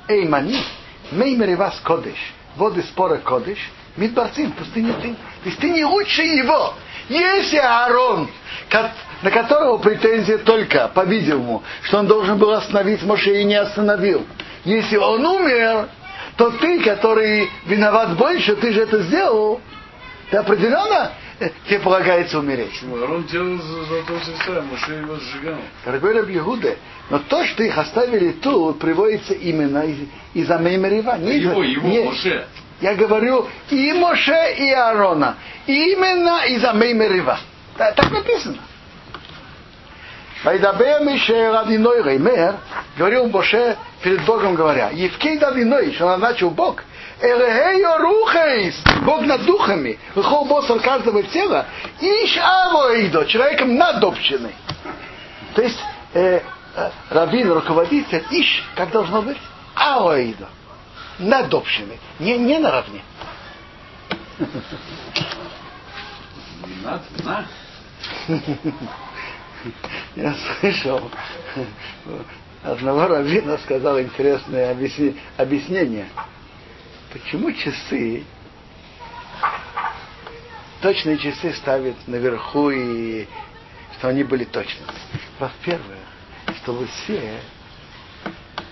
Эй, 0.07 0.27
мани, 0.27 0.63
меймери 1.11 1.55
вас 1.55 1.79
кодыш, 1.83 2.17
воды 2.55 2.83
спора 2.83 3.17
кодыш, 3.17 3.59
Мидбарцин, 3.97 4.51
пустыня 4.53 4.93
Цин. 5.01 5.15
То 5.15 5.49
есть 5.49 5.59
ты 5.59 5.69
не 5.69 5.83
лучше 5.83 6.21
его. 6.21 6.73
Если 7.09 7.57
Аарон, 7.57 8.29
на 9.21 9.31
которого 9.31 9.77
претензия 9.77 10.37
только, 10.39 10.87
по-видимому, 10.93 11.63
что 11.83 11.99
он 11.99 12.07
должен 12.07 12.37
был 12.37 12.51
остановить 12.51 13.03
Моше 13.03 13.41
и 13.41 13.43
не 13.43 13.55
остановил. 13.55 14.25
Если 14.65 14.97
он 14.97 15.25
умер, 15.25 15.87
то 16.37 16.49
ты, 16.51 16.81
который 16.81 17.49
виноват 17.65 18.15
больше, 18.17 18.55
ты 18.55 18.71
же 18.73 18.81
это 18.81 19.01
сделал, 19.03 19.59
ты 20.29 20.37
определенно 20.37 21.11
э, 21.39 21.49
тебе 21.67 21.79
полагается 21.79 22.39
умереть. 22.39 22.81
Арон 22.83 23.23
делал 23.25 23.57
за 23.57 23.83
золотого 23.85 24.19
тельца, 24.19 24.61
Моше 24.61 24.93
его 24.93 25.15
сжигал. 25.17 25.59
Дорогой 25.85 26.13
Раб 26.19 26.29
Егуде, 26.29 26.77
но 27.09 27.19
то, 27.19 27.45
что 27.45 27.63
их 27.63 27.77
оставили 27.77 28.31
тут, 28.31 28.79
приводится 28.79 29.33
именно 29.33 29.79
из, 29.79 29.97
из 30.33 30.49
Амеймерива. 30.49 31.17
Не 31.17 31.37
Его, 31.37 31.63
его, 31.63 31.87
не- 31.87 32.05
Моше. 32.05 32.45
Я 32.79 32.95
говорю 32.95 33.47
и 33.69 33.93
Моше, 33.93 34.55
и 34.57 34.71
Аарона. 34.71 35.35
Именно 35.67 36.45
из 36.47 36.63
Амеймерива. 36.65 37.39
Так, 37.77 37.93
так 37.95 38.09
написано. 38.11 38.57
Вайдабе 40.43 40.99
Мише 41.01 41.51
Радиной 41.51 42.01
Реймер, 42.01 42.57
говорил 42.97 43.27
Моше 43.27 43.77
перед 44.01 44.25
Богом 44.25 44.55
говоря, 44.55 44.89
Евкей 44.89 45.37
Давиной, 45.37 45.93
что 45.93 46.07
назначил 46.07 46.49
Бог, 46.49 46.83
Эрехейо 47.21 47.99
Рухейс, 47.99 48.81
Бог 49.03 49.21
над 49.21 49.45
духами, 49.45 49.99
Рухол 50.15 50.45
Босор 50.45 50.79
каждого 50.79 51.21
тела, 51.23 51.67
Иш 51.99 52.37
Авоидо, 52.37 53.25
человеком 53.25 53.75
над 53.75 54.03
общиной. 54.03 54.55
То 55.53 55.61
есть 55.61 55.79
э, 56.15 56.41
раввин, 57.11 57.51
руководитель, 57.51 58.25
Иш, 58.31 58.63
как 58.75 58.89
должно 58.89 59.21
быть, 59.21 59.37
Авоидо, 59.75 60.49
над 61.19 61.53
общиной, 61.53 61.99
не, 62.17 62.39
не 62.39 62.57
наравне. 62.57 63.03
Не 66.65 66.83
надо, 66.83 67.03
на. 67.23 67.45
Я 70.15 70.33
слышал, 70.33 71.09
одного 72.63 73.07
раввина 73.07 73.57
сказал 73.59 73.99
интересное 73.99 74.71
объяснение. 75.37 76.07
Почему 77.11 77.51
часы, 77.51 78.23
точные 80.81 81.17
часы 81.17 81.53
ставят 81.53 81.95
наверху 82.07 82.69
и 82.69 83.27
что 83.97 84.09
они 84.09 84.23
были 84.23 84.45
точными? 84.45 84.87
Во-первых, 85.39 85.97
чтобы 86.61 86.87
все 86.87 87.39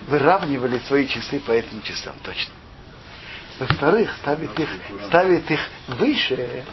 выравнивали 0.08 0.78
свои 0.80 1.06
часы 1.06 1.38
по 1.40 1.52
этим 1.52 1.82
часам 1.82 2.14
точно. 2.24 2.52
Во-вторых, 3.58 4.10
ставит 4.22 4.58
их, 4.58 4.68
ставит 5.06 5.50
их 5.50 5.60
выше, 5.86 6.64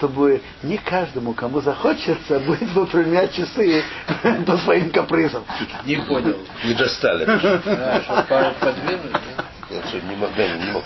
чтобы 0.00 0.40
не 0.62 0.78
каждому, 0.78 1.34
кому 1.34 1.60
захочется, 1.60 2.40
будет 2.40 2.70
выпрямлять 2.70 3.34
часы 3.34 3.84
по 4.46 4.56
своим 4.58 4.90
капризам. 4.90 5.44
Не 5.84 5.96
понял. 5.96 6.38
Не 6.64 6.72
достали. 6.72 7.24
А, 7.26 8.00
что 8.02 8.26
пару 8.26 8.54
подвинуть, 8.54 9.12
да? 9.12 9.44
Я 9.68 9.86
что, 9.86 10.00
не 10.00 10.16
мог, 10.16 10.30
да, 10.34 10.48
не 10.56 10.72
мог. 10.72 10.84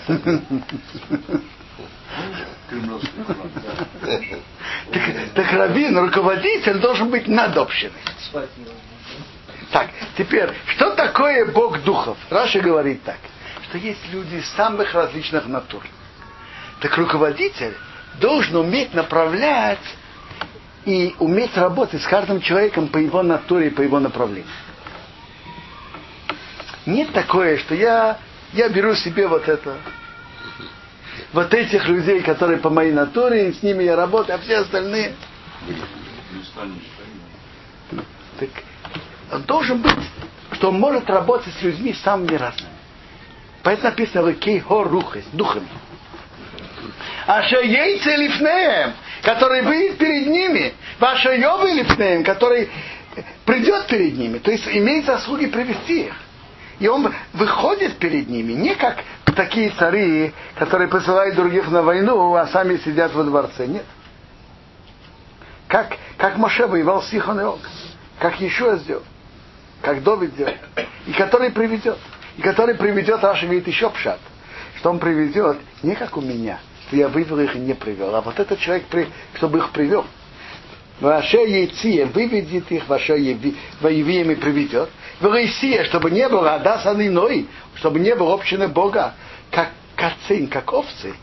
Так, 4.91 5.01
так 5.33 5.53
раввин, 5.53 5.97
руководитель 5.97 6.79
должен 6.79 7.09
быть 7.09 7.27
над 7.27 7.55
общиной. 7.57 7.93
Спать 8.19 8.49
не 8.57 8.65
ложится. 8.65 9.71
Так, 9.71 9.89
теперь, 10.17 10.49
что 10.75 10.91
такое 10.91 11.45
Бог 11.53 11.81
духов? 11.83 12.17
Раша 12.29 12.59
говорит 12.59 13.01
так, 13.03 13.17
что 13.69 13.77
есть 13.77 14.01
люди 14.11 14.43
самых 14.57 14.93
различных 14.93 15.47
натур. 15.47 15.83
Так 16.81 16.97
руководитель 16.97 17.75
должен 18.19 18.55
уметь 18.57 18.93
направлять 18.93 19.79
и 20.85 21.15
уметь 21.19 21.55
работать 21.57 22.01
с 22.01 22.07
каждым 22.07 22.41
человеком 22.41 22.87
по 22.87 22.97
его 22.97 23.23
натуре 23.23 23.67
и 23.67 23.71
по 23.71 23.81
его 23.81 23.99
направлению. 23.99 24.45
Нет 26.85 27.11
такое, 27.13 27.57
что 27.57 27.73
я, 27.73 28.19
я 28.53 28.69
беру 28.69 28.93
себе 28.93 29.27
вот 29.27 29.47
это, 29.47 29.77
вот 31.33 31.53
этих 31.53 31.87
людей, 31.87 32.21
которые 32.21 32.59
по 32.59 32.69
моей 32.69 32.91
натуре, 32.91 33.49
и 33.49 33.53
с 33.53 33.63
ними 33.63 33.83
я 33.83 33.95
работаю, 33.95 34.35
а 34.35 34.39
все 34.39 34.57
остальные. 34.57 35.15
Так 38.39 38.49
он 39.31 39.41
должен 39.43 39.81
быть, 39.81 39.97
что 40.51 40.69
он 40.69 40.79
может 40.79 41.09
работать 41.09 41.53
с 41.59 41.61
людьми 41.63 41.93
самыми 41.93 42.35
разными. 42.35 42.71
Поэтому 43.63 43.89
написано 43.89 44.33
«Кей 44.33 44.63
рухас» 44.67 45.23
духами. 45.33 45.67
А 47.27 47.41
яйца 47.41 48.15
лифнеем, 48.15 48.93
который 49.23 49.63
выйдет 49.63 49.97
перед 49.97 50.27
ними, 50.27 50.73
ваша 50.99 51.33
йобы 51.33 51.71
лифнеем, 51.71 52.23
который 52.23 52.69
придет 53.45 53.87
перед 53.87 54.15
ними, 54.17 54.37
то 54.37 54.51
есть 54.51 54.67
имеет 54.67 55.05
заслуги 55.05 55.47
привести 55.47 56.05
их. 56.05 56.13
И 56.79 56.87
он 56.87 57.13
выходит 57.33 57.97
перед 57.97 58.29
ними, 58.29 58.53
не 58.53 58.75
как 58.75 58.97
такие 59.35 59.69
цари, 59.71 60.33
которые 60.57 60.87
посылают 60.87 61.35
других 61.35 61.69
на 61.69 61.81
войну, 61.81 62.35
а 62.35 62.47
сами 62.47 62.77
сидят 62.77 63.13
во 63.13 63.23
дворце. 63.23 63.67
Нет. 63.67 63.85
Как, 65.67 65.97
как 66.17 66.37
Моше 66.37 66.67
воевал 66.67 67.01
с 67.01 67.13
Ихон 67.13 67.39
и 67.39 67.43
Ог. 67.43 67.59
Как 68.19 68.39
еще 68.39 68.77
сделал. 68.77 69.03
Как 69.81 70.03
Довид 70.03 70.33
сделал. 70.33 70.53
И 71.07 71.11
который 71.11 71.51
приведет. 71.51 71.97
И 72.37 72.41
который 72.41 72.75
приведет, 72.75 73.23
Раша 73.23 73.45
говорит, 73.45 73.67
еще 73.67 73.89
пшат. 73.89 74.19
Что 74.77 74.89
он 74.89 74.99
приведет 74.99 75.57
не 75.83 75.95
как 75.95 76.17
у 76.17 76.21
меня, 76.21 76.59
что 76.87 76.95
я 76.95 77.07
вывел 77.07 77.39
их 77.39 77.55
и 77.55 77.59
не 77.59 77.73
привел, 77.73 78.15
а 78.15 78.21
вот 78.21 78.39
этот 78.39 78.59
человек, 78.59 78.85
чтобы 79.35 79.59
их 79.59 79.71
привел. 79.71 80.05
Ваше 80.99 81.37
яйцие 81.37 82.05
выведет 82.05 82.71
их, 82.71 82.87
ваше 82.87 83.13
воевиями 83.81 84.35
приведет. 84.35 84.89
В 85.19 85.25
России, 85.25 85.83
чтобы 85.83 86.11
не 86.11 86.27
было 86.29 86.55
Адасан 86.55 87.05
иной, 87.05 87.47
чтобы 87.75 87.99
не 87.99 88.15
было 88.15 88.33
общины 88.33 88.67
Бога, 88.67 89.13
как 89.51 89.71
кацин, 89.95 90.47
как 90.47 90.71
овцы, 90.71 91.13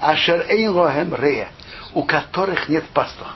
а 0.00 0.16
шерейн 0.16 0.70
лохем 0.70 1.14
рея, 1.14 1.48
у 1.92 2.04
которых 2.04 2.68
нет 2.68 2.84
пастуха. 2.94 3.32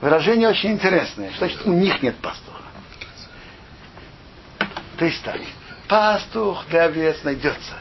Выражение 0.00 0.48
очень 0.48 0.72
интересное. 0.72 1.30
Что 1.30 1.46
значит 1.46 1.66
у 1.66 1.72
них 1.72 2.02
нет 2.02 2.16
пастуха? 2.16 2.62
То 4.98 5.04
есть 5.04 5.22
так, 5.22 5.40
пастух 5.88 6.64
для 6.68 6.84
овец 6.84 7.22
найдется. 7.22 7.74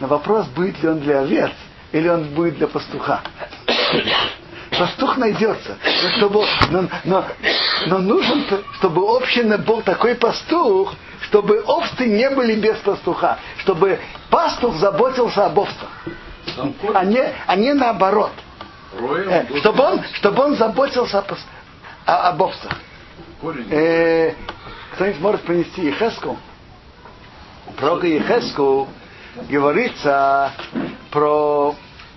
Но 0.00 0.06
вопрос, 0.06 0.46
будет 0.48 0.82
ли 0.82 0.88
он 0.88 1.00
для 1.00 1.20
овец, 1.20 1.52
или 1.94 2.08
он 2.08 2.24
будет 2.34 2.58
для 2.58 2.66
пастуха. 2.66 3.22
Пастух 4.76 5.16
найдется. 5.16 5.78
Но, 6.02 6.08
чтобы, 6.16 6.44
но, 6.70 6.88
но, 7.04 7.24
но 7.86 7.98
нужен, 7.98 8.44
чтобы 8.74 9.16
община 9.16 9.58
был 9.58 9.80
такой 9.82 10.16
пастух, 10.16 10.92
чтобы 11.22 11.62
овцы 11.64 12.06
не 12.06 12.28
были 12.30 12.56
без 12.56 12.76
пастуха. 12.78 13.38
Чтобы 13.58 14.00
пастух 14.28 14.74
заботился 14.74 15.46
об 15.46 15.60
овцах. 15.60 15.88
А 16.94 17.04
не, 17.04 17.22
а 17.46 17.54
не 17.54 17.72
наоборот. 17.72 18.32
Э, 18.98 19.44
чтобы, 19.60 19.84
он, 19.84 20.02
чтобы 20.14 20.42
он 20.42 20.56
заботился 20.56 21.20
о, 21.20 21.36
о, 22.06 22.28
об 22.30 22.42
овцах. 22.42 22.72
Э, 23.70 24.32
кто-нибудь 24.94 25.20
может 25.20 25.42
принести 25.42 25.86
Ехеску? 25.86 26.36
Про 27.76 28.04
Ехеску 28.04 28.88
говорится 29.48 30.52
про 31.14 31.76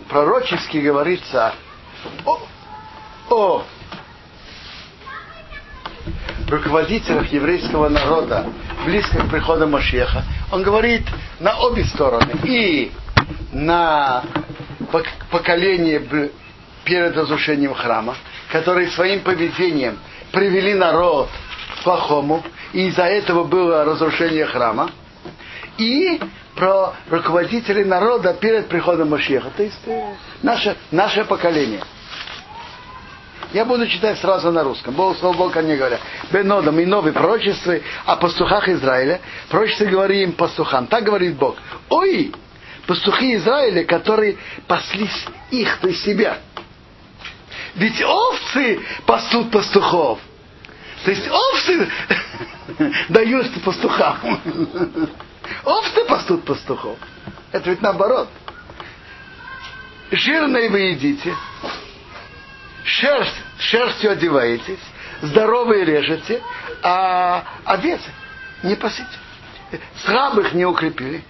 пророчески 0.10 0.78
говорится 0.78 1.54
о, 2.26 2.40
о 3.30 3.64
руководителях 6.50 7.32
еврейского 7.32 7.90
народа 7.90 8.48
близко 8.86 9.20
к 9.20 9.30
приходу 9.30 9.68
Машеха. 9.68 10.24
Он 10.52 10.64
говорит 10.64 11.04
на 11.40 11.60
обе 11.60 11.86
стороны. 11.86 12.32
И 12.44 12.92
на 13.52 14.24
поколение 15.30 16.32
перед 16.84 17.16
разрушением 17.16 17.76
храма, 17.76 18.16
которые 18.52 18.90
своим 18.90 19.22
поведением 19.22 20.00
привели 20.32 20.74
народ 20.74 21.30
к 21.76 21.84
плохому, 21.84 22.44
и 22.74 22.88
из-за 22.88 23.04
этого 23.04 23.44
было 23.44 23.86
разрушение 23.86 24.48
храма. 24.48 24.90
И 25.78 26.20
про 26.58 26.96
руководителей 27.10 27.86
народа 27.86 28.34
перед 28.34 28.68
приходом 28.68 29.10
Машеха. 29.10 29.52
То 29.56 29.64
есть 29.64 29.80
э, 29.86 30.14
наше, 30.42 30.76
наше 30.92 31.24
поколение. 31.24 31.82
Я 33.54 33.64
буду 33.64 33.88
читать 33.88 34.20
сразу 34.20 34.52
на 34.52 34.64
русском. 34.64 34.94
Бог, 34.94 35.18
слово 35.18 35.38
Бога 35.38 35.62
не 35.62 35.78
говоря. 35.78 36.00
Бенодом 36.32 36.80
и 36.80 36.86
новые 36.86 37.14
пророчества 37.14 37.76
о 38.06 38.18
пастухах 38.18 38.68
Израиля. 38.68 39.22
Пророчество 39.50 39.86
говорим 39.86 40.34
пастухам. 40.34 40.88
Так 40.88 41.06
говорит 41.06 41.38
Бог. 41.38 41.56
Ой, 41.90 42.34
пастухи 42.88 43.36
Израиля, 43.36 43.86
которые 43.86 44.38
паслись 44.68 45.26
их, 45.52 45.78
то 45.78 45.88
есть 45.88 46.04
себя. 46.04 46.40
Ведь 47.76 48.02
овцы 48.04 48.82
пасут 49.06 49.52
пастухов. 49.52 50.20
То 51.06 51.12
есть 51.12 51.30
овцы 51.30 51.88
дают 53.10 53.48
пастухам. 53.64 54.42
Овцы 55.64 56.06
пастут 56.06 56.46
пастухов. 56.46 56.98
Это 57.52 57.70
ведь 57.70 57.82
наоборот. 57.82 58.30
Жирные 60.12 60.70
вы 60.70 60.80
едите, 60.80 61.36
шерсть, 62.86 63.36
шерстью 63.60 64.12
одеваетесь, 64.12 64.80
здоровые 65.22 65.84
режете, 65.84 66.42
а 66.82 67.44
овец 67.66 68.00
не 68.64 68.76
пасите. 68.76 69.10
Слабых 70.06 70.54
не 70.54 70.66
укрепили, 70.66 71.26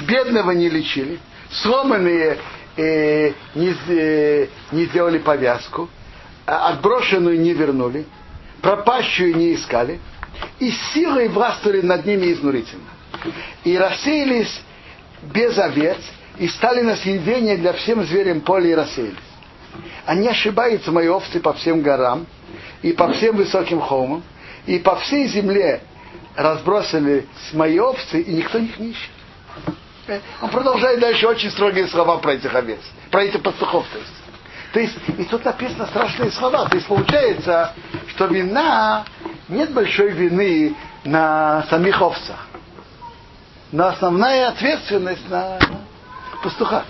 бедного 0.00 0.52
не 0.52 0.68
лечили, 0.68 1.18
сломанные 1.50 2.38
э, 2.76 3.32
не, 3.56 3.74
э, 3.88 4.46
не 4.70 4.84
сделали 4.84 5.18
повязку, 5.18 5.90
а 6.46 6.68
отброшенную 6.68 7.40
не 7.40 7.52
вернули, 7.52 8.06
пропащую 8.62 9.36
не 9.36 9.54
искали, 9.54 9.98
и 10.60 10.70
силой 10.70 11.28
властвовали 11.28 11.80
над 11.80 12.06
ними 12.06 12.32
изнурительно 12.32 12.93
и 13.64 13.76
рассеялись 13.76 14.62
без 15.22 15.58
овец, 15.58 15.98
и 16.38 16.48
стали 16.48 16.82
на 16.82 16.96
съедение 16.96 17.56
для 17.56 17.72
всем 17.72 18.02
зверям 18.04 18.40
поля 18.40 18.70
и 18.70 18.74
рассеялись. 18.74 19.16
Они 20.06 20.28
ошибаются, 20.28 20.92
мои 20.92 21.08
овцы, 21.08 21.40
по 21.40 21.52
всем 21.54 21.82
горам, 21.82 22.26
и 22.82 22.92
по 22.92 23.12
всем 23.12 23.36
высоким 23.36 23.80
холмам, 23.80 24.22
и 24.66 24.78
по 24.78 24.96
всей 24.96 25.26
земле 25.28 25.82
разбросали 26.36 27.26
мои 27.52 27.78
овцы, 27.78 28.20
и 28.20 28.34
никто 28.34 28.58
их 28.58 28.78
не 28.78 28.90
ищет. 28.90 29.10
Э, 30.06 30.20
он 30.42 30.50
продолжает 30.50 31.00
дальше 31.00 31.26
очень 31.26 31.50
строгие 31.50 31.86
слова 31.88 32.18
про 32.18 32.34
этих 32.34 32.54
овец, 32.54 32.80
про 33.10 33.24
этих 33.24 33.42
пастухов. 33.42 33.86
То 33.92 33.98
есть. 33.98 34.12
То 34.72 34.80
есть, 34.80 34.94
и 35.18 35.24
тут 35.24 35.44
написано 35.44 35.86
страшные 35.86 36.32
слова. 36.32 36.68
То 36.68 36.74
есть 36.74 36.88
получается, 36.88 37.72
что 38.08 38.26
вина, 38.26 39.04
нет 39.48 39.72
большой 39.72 40.10
вины 40.10 40.74
на 41.04 41.64
самих 41.70 42.02
овцах 42.02 42.48
но 43.74 43.88
основная 43.88 44.50
ответственность 44.50 45.28
на 45.28 45.58
пастуха. 46.44 46.84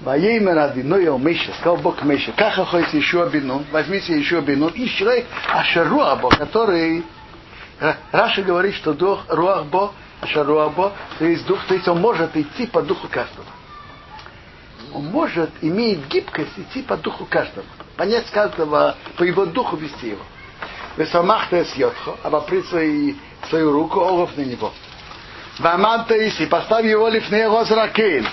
Воейме 0.00 0.52
ради, 0.52 0.80
ну 0.80 1.16
Миша, 1.18 1.52
сказал 1.60 1.76
Бог 1.76 2.02
Миша, 2.02 2.32
как 2.32 2.58
охотится 2.58 2.96
еще 2.96 3.28
бину, 3.32 3.64
возьмите 3.70 4.18
еще 4.18 4.40
бину, 4.40 4.66
и 4.66 4.88
человек 4.88 5.26
Ашаруабо, 5.48 6.28
который 6.30 7.04
Раша 8.10 8.42
говорит, 8.42 8.74
что 8.74 8.94
дух 8.94 9.24
Руахбо, 9.28 9.92
Ашаруабо, 10.22 10.92
то 11.20 11.24
есть 11.24 11.46
дух, 11.46 11.64
то 11.68 11.74
есть 11.74 11.86
он 11.86 12.00
может 12.00 12.36
идти 12.36 12.66
по 12.66 12.82
духу 12.82 13.06
каждого. 13.06 13.46
Он 14.92 15.04
может, 15.04 15.50
имеет 15.60 16.04
гибкость 16.08 16.58
идти 16.58 16.82
по 16.82 16.96
духу 16.96 17.26
каждого. 17.26 17.64
Понять 17.96 18.28
каждого, 18.30 18.96
по 19.16 19.22
его 19.22 19.46
духу 19.46 19.76
вести 19.76 20.08
его. 20.08 20.24
Весамахта 20.96 21.64
с 21.64 21.76
Йотхо, 21.76 22.16
свои 22.70 23.14
свою 23.48 23.72
руку, 23.72 24.00
олов 24.00 24.36
на 24.36 24.42
него. 24.42 24.72
Ваманта 25.58 26.14
Иси, 26.14 26.46
поставь 26.46 26.84
его 26.84 27.08
лифней 27.08 27.46
Розракейн, 27.46 28.26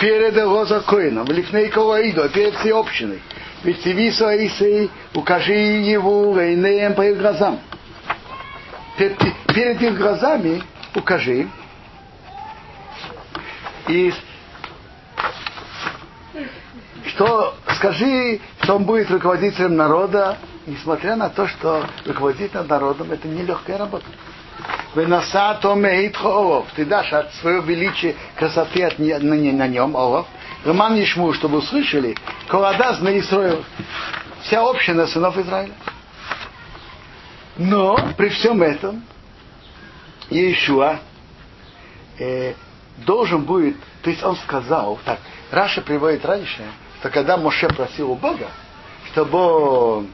перед 0.00 0.36
Розакоином, 0.36 1.26
лифней 1.26 1.68
Колоидо, 1.68 2.28
перед 2.30 2.54
всей 2.56 2.72
общиной. 2.72 3.20
Ведь 3.62 3.82
Сивису 3.82 4.26
Аисей, 4.26 4.90
укажи 5.14 5.52
его 5.52 6.38
Рейнеем 6.38 6.94
по 6.94 7.02
их 7.02 7.18
глазам. 7.18 7.60
Перед 8.96 9.82
их 9.82 9.96
глазами 9.98 10.62
укажи. 10.94 11.48
И 13.88 14.12
что 17.06 17.54
скажи, 17.76 18.40
что 18.62 18.76
он 18.76 18.84
будет 18.84 19.10
руководителем 19.10 19.76
народа, 19.76 20.38
несмотря 20.66 21.16
на 21.16 21.28
то, 21.28 21.46
что 21.46 21.84
руководить 22.06 22.54
над 22.54 22.68
народом 22.68 23.12
это 23.12 23.28
нелегкая 23.28 23.76
работа. 23.78 24.06
Ты 26.74 26.84
дашь 26.84 27.12
от 27.12 27.32
своего 27.34 27.62
величия 27.62 28.16
красоты 28.36 28.84
от 28.84 28.98
не, 28.98 29.16
на, 29.18 29.34
на 29.34 29.68
нем 29.68 29.94
олов. 29.94 30.26
Роман 30.64 31.02
Ишму, 31.02 31.32
чтобы 31.32 31.58
услышали, 31.58 32.16
Коладаз 32.48 33.00
на 33.00 33.18
Исраил. 33.18 33.64
Вся 34.42 34.60
община 34.62 35.06
сынов 35.06 35.36
Израиля. 35.38 35.74
Но 37.56 37.96
при 38.16 38.28
всем 38.30 38.62
этом 38.62 39.02
Иешуа 40.30 40.98
э, 42.18 42.54
должен 42.98 43.44
будет, 43.44 43.76
то 44.02 44.10
есть 44.10 44.22
он 44.22 44.36
сказал, 44.36 44.98
так, 45.04 45.18
Раша 45.50 45.82
приводит 45.82 46.24
раньше, 46.24 46.62
что 46.98 47.10
когда 47.10 47.36
Моше 47.36 47.68
просил 47.68 48.12
у 48.12 48.14
Бога, 48.14 48.48
чтобы 49.12 50.06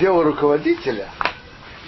сделал 0.00 0.22
руководителя, 0.22 1.08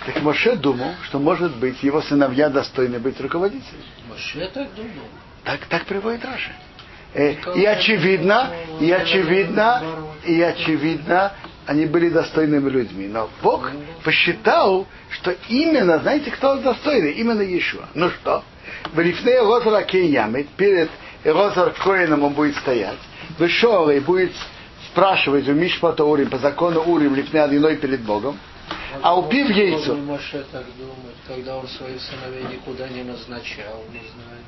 так 0.05 0.21
Моше 0.23 0.57
думал, 0.57 0.95
что, 1.05 1.19
может 1.19 1.57
быть, 1.57 1.83
его 1.83 2.03
сыновья 2.03 2.51
достойны 2.51 2.99
быть 2.99 3.19
руководителями. 3.21 3.85
Моше 4.09 4.51
так 4.53 4.75
думал. 4.75 5.09
Так, 5.45 5.61
так 5.67 5.87
приводит 5.87 6.25
Раша. 6.25 6.53
Э, 7.15 7.35
и 7.55 7.65
очевидно, 7.65 8.51
и 8.81 8.91
очевидно, 8.91 9.83
и 10.25 10.41
очевидно, 10.43 11.33
они 11.67 11.87
были 11.87 12.11
достойными 12.11 12.69
людьми. 12.69 13.07
Но 13.07 13.31
Бог 13.43 13.71
посчитал, 14.05 14.87
что 15.11 15.35
именно, 15.49 15.99
знаете, 16.01 16.31
кто 16.31 16.57
достойный? 16.57 17.13
Именно 17.13 17.43
Иешуа. 17.43 17.89
Ну 17.95 18.11
что? 18.11 18.45
В 18.93 18.99
Рифне 18.99 19.39
Розара 19.41 19.83
Кейямит, 19.83 20.49
перед 20.51 20.91
Розар 21.25 21.71
Коином 21.71 22.25
он 22.25 22.35
будет 22.35 22.57
стоять. 22.57 22.99
Вышел 23.39 23.89
и 23.89 24.01
будет 24.01 24.33
спрашивать 24.93 25.49
у 25.49 25.53
Мишпата 25.55 26.05
Урим 26.05 26.29
по 26.29 26.39
закону 26.39 26.81
Урим 26.83 27.15
Лифне 27.15 27.43
Адиной 27.43 27.77
перед 27.77 28.01
Богом. 28.03 28.39
А 29.03 29.19
упив 29.19 29.49
яйцо. 29.51 29.95
Моше 29.95 30.45
так 30.53 30.65
думать, 30.79 31.17
когда 31.27 31.57
он 31.57 31.67
своих 31.67 31.99
сыновей 32.03 32.45
никуда 32.53 32.89
не 32.89 33.03
назначал, 33.03 33.83
не 33.91 34.01
знаю. 34.01 34.41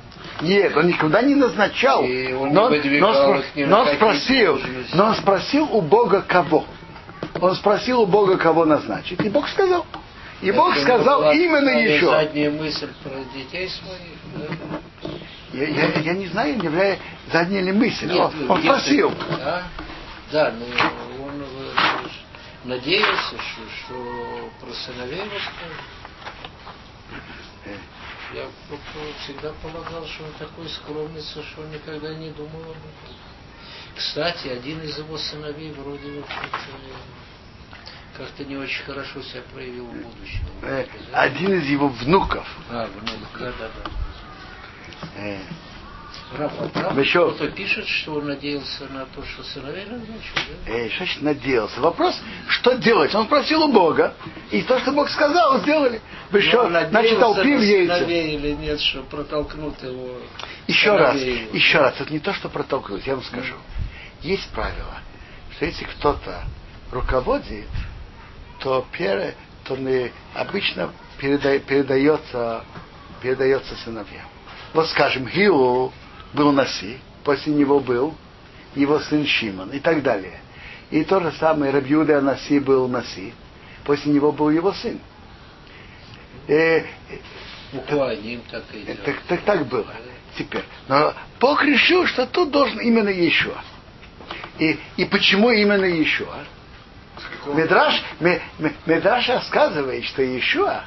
Нет, 0.42 0.76
он 0.76 0.86
никуда 0.86 1.22
не 1.22 1.34
назначал. 1.34 2.00
Он 2.02 2.52
но, 2.52 2.70
не 2.70 3.00
но, 3.00 3.12
на 3.56 3.66
но 3.66 3.86
спросил, 3.94 4.60
но 4.92 5.06
он 5.06 5.14
спросил 5.14 5.68
у 5.72 5.80
Бога 5.80 6.22
кого. 6.26 6.64
Он 7.40 7.54
спросил 7.56 8.02
у 8.02 8.06
Бога, 8.06 8.36
кого 8.36 8.64
назначить. 8.66 9.20
И 9.24 9.28
Бог 9.30 9.48
сказал. 9.48 9.86
И 10.42 10.50
Бог 10.52 10.72
Это 10.72 10.82
сказал 10.82 11.20
была 11.20 11.34
именно 11.34 11.70
еще. 11.70 12.06
задняя 12.06 12.50
мысль 12.50 12.88
про 13.02 13.12
детей 13.34 13.68
своих. 13.70 14.50
да? 15.02 15.08
Я, 15.54 15.68
я- 15.68 16.00
я 16.00 16.12
не 16.12 16.26
знаю, 16.26 16.56
не 16.58 16.64
является 16.64 17.02
задняя 17.32 17.62
ли 17.62 17.72
мысль. 17.72 18.08
Нет, 18.12 18.20
он, 18.20 18.50
он 18.50 18.56
если- 18.58 18.68
спросил. 18.68 19.12
Да, 19.38 19.62
да, 20.32 20.52
но 20.52 20.64
он 21.24 21.42
э, 21.42 22.08
надеялся, 22.64 23.36
что, 23.38 23.68
что 23.84 24.50
про 24.60 24.72
сыновей 24.72 25.22
расскажет. 25.22 25.84
Я 28.34 28.44
э, 28.44 28.48
всегда 29.22 29.52
полагал, 29.62 30.06
что 30.06 30.24
он 30.24 30.32
такой 30.38 30.68
скромница, 30.68 31.42
что 31.42 31.62
он 31.62 31.70
никогда 31.70 32.14
не 32.14 32.30
думал 32.30 32.62
об 32.62 32.70
этом. 32.70 33.16
Кстати, 33.96 34.48
один 34.48 34.80
из 34.82 34.98
его 34.98 35.16
сыновей 35.16 35.72
вроде 35.72 36.10
бы 36.10 36.24
как-то, 38.16 38.44
не 38.44 38.56
очень 38.56 38.84
хорошо 38.84 39.22
себя 39.22 39.42
проявил 39.52 39.86
в 39.86 39.92
будущем. 39.92 40.46
Э, 40.62 40.86
один 41.12 41.58
из 41.60 41.66
его 41.66 41.88
внуков. 41.88 42.46
А, 42.70 42.86
внук, 42.86 43.38
да, 43.38 43.52
да, 43.58 43.70
да. 45.14 45.38
Правда? 46.36 47.00
Еще- 47.00 47.30
Кто-то 47.30 47.48
пишет, 47.52 47.86
что 47.86 48.14
он 48.14 48.26
надеялся 48.26 48.84
на 48.90 49.06
то, 49.06 49.24
что 49.24 49.42
сыновей 49.42 49.84
назначил, 49.86 50.34
да? 50.66 50.72
э, 50.72 50.88
что 50.88 50.98
значит 50.98 51.22
надеялся? 51.22 51.80
Вопрос, 51.80 52.20
что 52.48 52.74
делать? 52.74 53.14
Он 53.14 53.26
просил 53.26 53.62
у 53.64 53.72
Бога. 53.72 54.14
И 54.50 54.62
то, 54.62 54.78
что 54.80 54.92
Бог 54.92 55.08
сказал, 55.10 55.60
сделали. 55.60 56.00
Вы 56.30 56.42
что, 56.42 56.68
значит, 56.68 57.18
толпив 57.20 57.58
на 57.60 57.62
яйца. 57.64 58.04
или 58.04 58.52
нет, 58.52 58.80
что 58.80 59.02
протолкнут 59.02 59.82
его. 59.82 60.18
Еще 60.66 60.96
раз, 60.96 61.12
сыновей. 61.18 61.48
еще 61.52 61.78
раз, 61.78 61.94
это 62.00 62.12
не 62.12 62.18
то, 62.20 62.32
что 62.32 62.48
протолкнуть, 62.48 63.06
я 63.06 63.14
вам 63.14 63.24
скажу. 63.24 63.54
Есть 64.22 64.48
правило, 64.50 64.98
что 65.56 65.66
если 65.66 65.84
кто-то 65.84 66.42
руководит, 66.90 67.68
то, 68.60 68.86
пере, 68.92 69.34
то 69.64 69.76
не, 69.76 70.10
обычно 70.34 70.90
переда- 71.20 71.58
передается, 71.58 72.64
передается 73.20 73.74
сыновьям. 73.84 74.26
Вот 74.72 74.88
скажем, 74.88 75.26
Гиу 75.26 75.92
был 76.34 76.52
Наси, 76.52 76.98
после 77.24 77.52
него 77.54 77.80
был 77.80 78.14
его 78.74 78.98
сын 79.00 79.26
Шимон 79.26 79.70
и 79.70 79.78
так 79.78 80.02
далее. 80.02 80.40
И 80.90 81.02
то 81.04 81.20
же 81.20 81.32
самое 81.32 81.72
Рабьюда 81.72 82.20
Наси 82.20 82.58
был 82.58 82.88
Наси, 82.88 83.32
после 83.84 84.12
него 84.12 84.32
был 84.32 84.50
его 84.50 84.72
сын. 84.72 84.98
Э, 86.48 86.82
У 87.72 87.78
Куаним 87.80 88.42
так 88.50 88.64
и 88.72 88.82
идет. 88.82 89.02
так, 89.04 89.16
так, 89.28 89.40
так 89.42 89.66
было. 89.66 89.92
Теперь. 90.36 90.64
Но 90.88 91.14
Бог 91.40 91.64
решил, 91.64 92.06
что 92.06 92.26
тут 92.26 92.50
должен 92.50 92.80
именно 92.80 93.08
Иешуа. 93.08 93.62
И, 94.58 94.78
и 94.96 95.04
почему 95.04 95.50
именно 95.50 95.84
Иешуа? 95.84 96.44
Медраш, 97.46 98.02
Ме- 98.20 98.42
Ме- 98.58 98.72
Медраш 98.86 99.28
рассказывает, 99.28 100.04
что 100.04 100.22
Иешуа, 100.22 100.84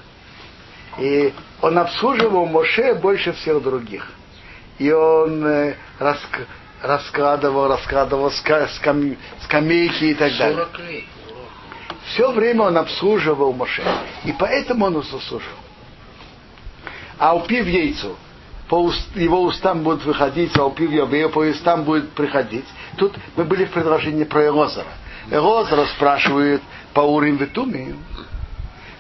и 1.00 1.34
он 1.62 1.78
обслуживал 1.78 2.46
Моше 2.46 2.94
больше 2.96 3.32
всех 3.34 3.62
других. 3.64 4.12
И 4.80 4.92
он 4.92 5.46
э, 5.46 5.76
раск- 6.00 6.46
раскладывал, 6.82 7.68
раскладывал 7.68 8.30
ска- 8.30 8.68
скам- 8.80 9.18
скамейки 9.44 10.06
и 10.06 10.14
так 10.14 10.36
далее. 10.38 10.58
40 10.58 10.80
лет. 10.80 11.04
Все 12.14 12.32
время 12.32 12.64
он 12.64 12.78
обслуживал 12.78 13.54
Моше. 13.54 13.84
И 14.24 14.34
поэтому 14.34 14.86
он 14.86 15.04
заслужил. 15.04 15.42
А 17.18 17.36
упив 17.36 17.66
яйцо, 17.68 18.16
по 18.70 18.76
уст- 18.76 19.16
его 19.16 19.42
устам 19.42 19.82
будут 19.84 20.06
выходить, 20.06 20.56
а 20.58 20.66
упив 20.66 20.92
яйцо, 20.92 21.30
по 21.30 21.40
устам 21.40 21.84
будет 21.84 22.12
приходить. 22.12 22.66
Тут 22.98 23.16
мы 23.36 23.44
были 23.44 23.66
в 23.66 23.72
предложении 23.72 24.24
про 24.24 24.46
Элозара. 24.46 24.92
Элозара 25.32 25.86
спрашивает 25.88 26.62
по 26.94 27.02
Урим 27.02 27.38
Ветумим. 27.38 27.98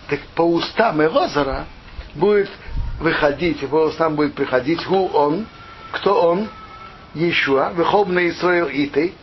Так 0.09 0.19
по 0.35 0.41
устам 0.41 1.01
Элозара 1.01 1.65
будет 2.15 2.49
выходить, 2.99 3.59
по 3.69 3.85
устам 3.85 4.15
будет 4.15 4.33
приходить, 4.33 4.83
ху 4.83 5.05
он, 5.13 5.45
кто 5.91 6.29
он, 6.29 6.49
Иешуа, 7.13 7.71
выхоб 7.71 8.09
на 8.09 8.27
Исраил 8.29 8.67
Итой, 8.67 9.13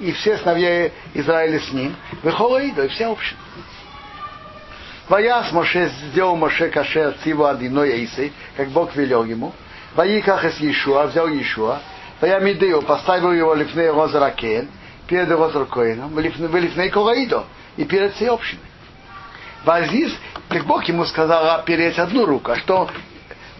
и 0.00 0.12
все 0.12 0.36
сыновья 0.38 0.90
Израиля 1.14 1.60
с 1.60 1.72
ним, 1.72 1.94
выхола 2.22 2.62
Ида, 2.62 2.84
и 2.84 2.88
вся 2.88 3.10
община. 3.10 3.40
Ваяс 5.08 5.52
Моше 5.52 5.90
сделал 6.10 6.36
Моше 6.36 6.68
каше 6.68 7.00
от 7.00 7.20
Сива 7.20 7.50
Адиной 7.50 7.90
Эйсы, 7.90 8.32
как 8.56 8.68
Бог 8.70 8.94
велел 8.96 9.24
ему. 9.24 9.52
Ваиках 9.94 10.44
из 10.44 10.58
Иешуа, 10.58 11.06
взял 11.06 11.28
Иешуа, 11.28 11.80
Ваямидео, 12.20 12.82
поставил 12.82 13.32
его 13.32 13.54
лифней 13.54 13.88
Розара 13.88 14.30
Кен, 14.30 14.68
перед 15.06 15.30
Розар 15.30 15.66
Коином, 15.66 16.14
в 16.14 16.18
лифней 16.18 16.90
Колаидо, 16.90 17.44
и 17.76 17.84
перед 17.84 18.14
всей 18.14 18.28
общиной. 18.28 18.62
Вазиз, 19.64 20.12
как 20.48 20.64
Бог 20.64 20.84
ему 20.84 21.04
сказал, 21.04 21.60
опереть 21.60 21.98
одну 21.98 22.26
руку, 22.26 22.52
а 22.52 22.56
что 22.56 22.88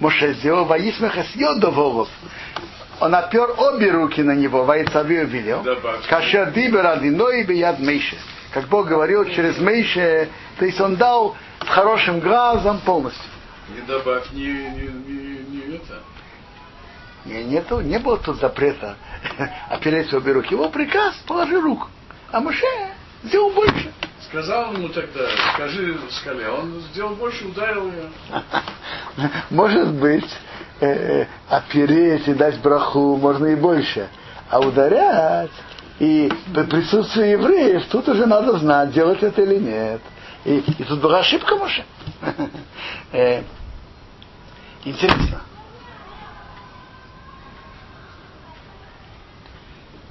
Моше 0.01 0.35
сделал? 0.35 0.65
Ваисмеха 0.65 1.25
съел 1.33 1.59
доволов. 1.59 2.09
Он 3.01 3.15
опер 3.15 3.51
обе 3.59 3.91
руки 3.91 4.23
на 4.23 4.35
него, 4.35 4.65
Вайцавию 4.65 5.27
велел. 5.27 5.63
Добавь. 5.63 6.07
Кашер 6.09 6.51
дибер 6.53 6.87
адиной 6.87 7.45
бияд 7.45 7.79
Мейше. 7.79 8.17
Как 8.53 8.69
Бог 8.69 8.87
говорил 8.87 9.25
через 9.27 9.59
Мейше, 9.59 10.31
то 10.59 10.65
есть 10.65 10.81
он 10.81 10.97
дал 10.97 11.37
с 11.63 11.69
хорошим 11.69 12.21
глазом 12.21 12.81
полностью. 12.81 13.31
Не 13.75 13.83
добавь 13.83 14.31
ни, 14.33 14.45
ни, 14.45 14.89
ни, 15.07 15.57
ни 15.57 15.75
это. 15.77 16.01
Не, 17.27 17.45
нету, 17.45 17.81
не 17.81 17.99
было 17.99 18.17
тут 18.17 18.39
запрета 18.39 18.97
опереть 19.69 20.15
обе 20.15 20.33
руки. 20.33 20.55
Его 20.55 20.69
приказ, 20.71 21.17
положи 21.27 21.61
руку. 21.61 21.89
А 22.31 22.41
Моше 22.41 22.67
сделал 23.25 23.51
больше. 23.51 23.93
Сказал 24.29 24.73
ему 24.73 24.89
тогда, 24.89 25.29
скажи 25.55 25.97
скале, 26.11 26.49
он 26.49 26.81
сделал 26.93 27.15
больше, 27.15 27.47
ударил 27.47 27.91
ее. 27.91 28.11
Может 29.51 29.93
быть, 29.95 30.29
э, 30.81 31.27
опереть 31.49 32.29
и 32.29 32.35
дать 32.35 32.61
браху 32.61 33.17
можно 33.17 33.47
и 33.47 33.57
больше. 33.57 34.09
А 34.51 34.61
ударять 34.61 35.51
и 35.99 36.31
при 36.55 36.63
присутствии 36.65 37.29
евреев 37.29 37.87
тут 37.87 38.09
уже 38.09 38.27
надо 38.27 38.59
знать, 38.59 38.93
делать 38.93 39.23
это 39.23 39.43
или 39.43 39.57
нет. 39.59 40.01
И, 40.45 40.59
и 40.59 40.85
тут 40.85 41.01
была 41.01 41.21
ошибка, 41.21 41.57
Моше. 41.57 41.85
Э, 43.13 43.43
Интересно. 44.87 45.41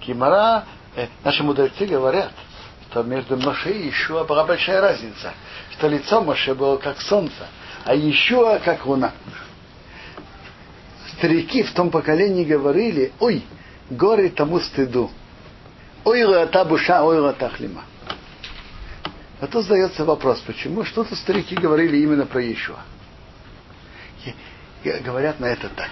Кимара, 0.01 0.65
э, 0.97 1.07
наши 1.23 1.43
мудрецы 1.43 1.85
говорят, 1.85 2.33
что 2.89 3.03
между 3.03 3.37
Моше 3.37 3.71
и 3.71 3.89
Ишуа 3.89 4.25
была 4.25 4.43
большая 4.43 4.81
разница. 4.81 5.33
Что 5.71 5.87
лицо 5.87 6.21
Моше 6.21 6.53
было 6.53 6.75
как 6.75 6.99
солнце, 6.99 7.47
а 7.85 7.95
Ишуа 7.95 8.59
как 8.59 8.85
луна. 8.85 9.13
Старики 11.25 11.63
в 11.63 11.73
том 11.73 11.89
поколении 11.89 12.45
говорили, 12.45 13.11
ой, 13.19 13.43
горе 13.89 14.29
тому 14.29 14.59
стыду. 14.59 15.09
Ой, 16.03 16.23
лата 16.23 16.63
буша, 16.63 17.03
ой, 17.03 17.17
лата 17.17 17.49
хлима. 17.49 17.83
А 19.41 19.47
тут 19.47 19.65
задается 19.65 20.05
вопрос, 20.05 20.39
почему 20.41 20.83
что-то 20.83 21.15
старики 21.15 21.55
говорили 21.55 21.97
именно 21.97 22.27
про 22.27 22.43
Иешуа. 22.43 22.77
Говорят 25.03 25.39
на 25.39 25.45
это 25.45 25.67
так, 25.69 25.89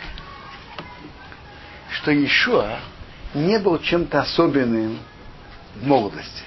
что 1.89 2.11
Иешуа 2.11 2.77
не 3.33 3.57
был 3.57 3.79
чем-то 3.79 4.21
особенным 4.21 4.99
в 5.77 5.87
молодости. 5.87 6.43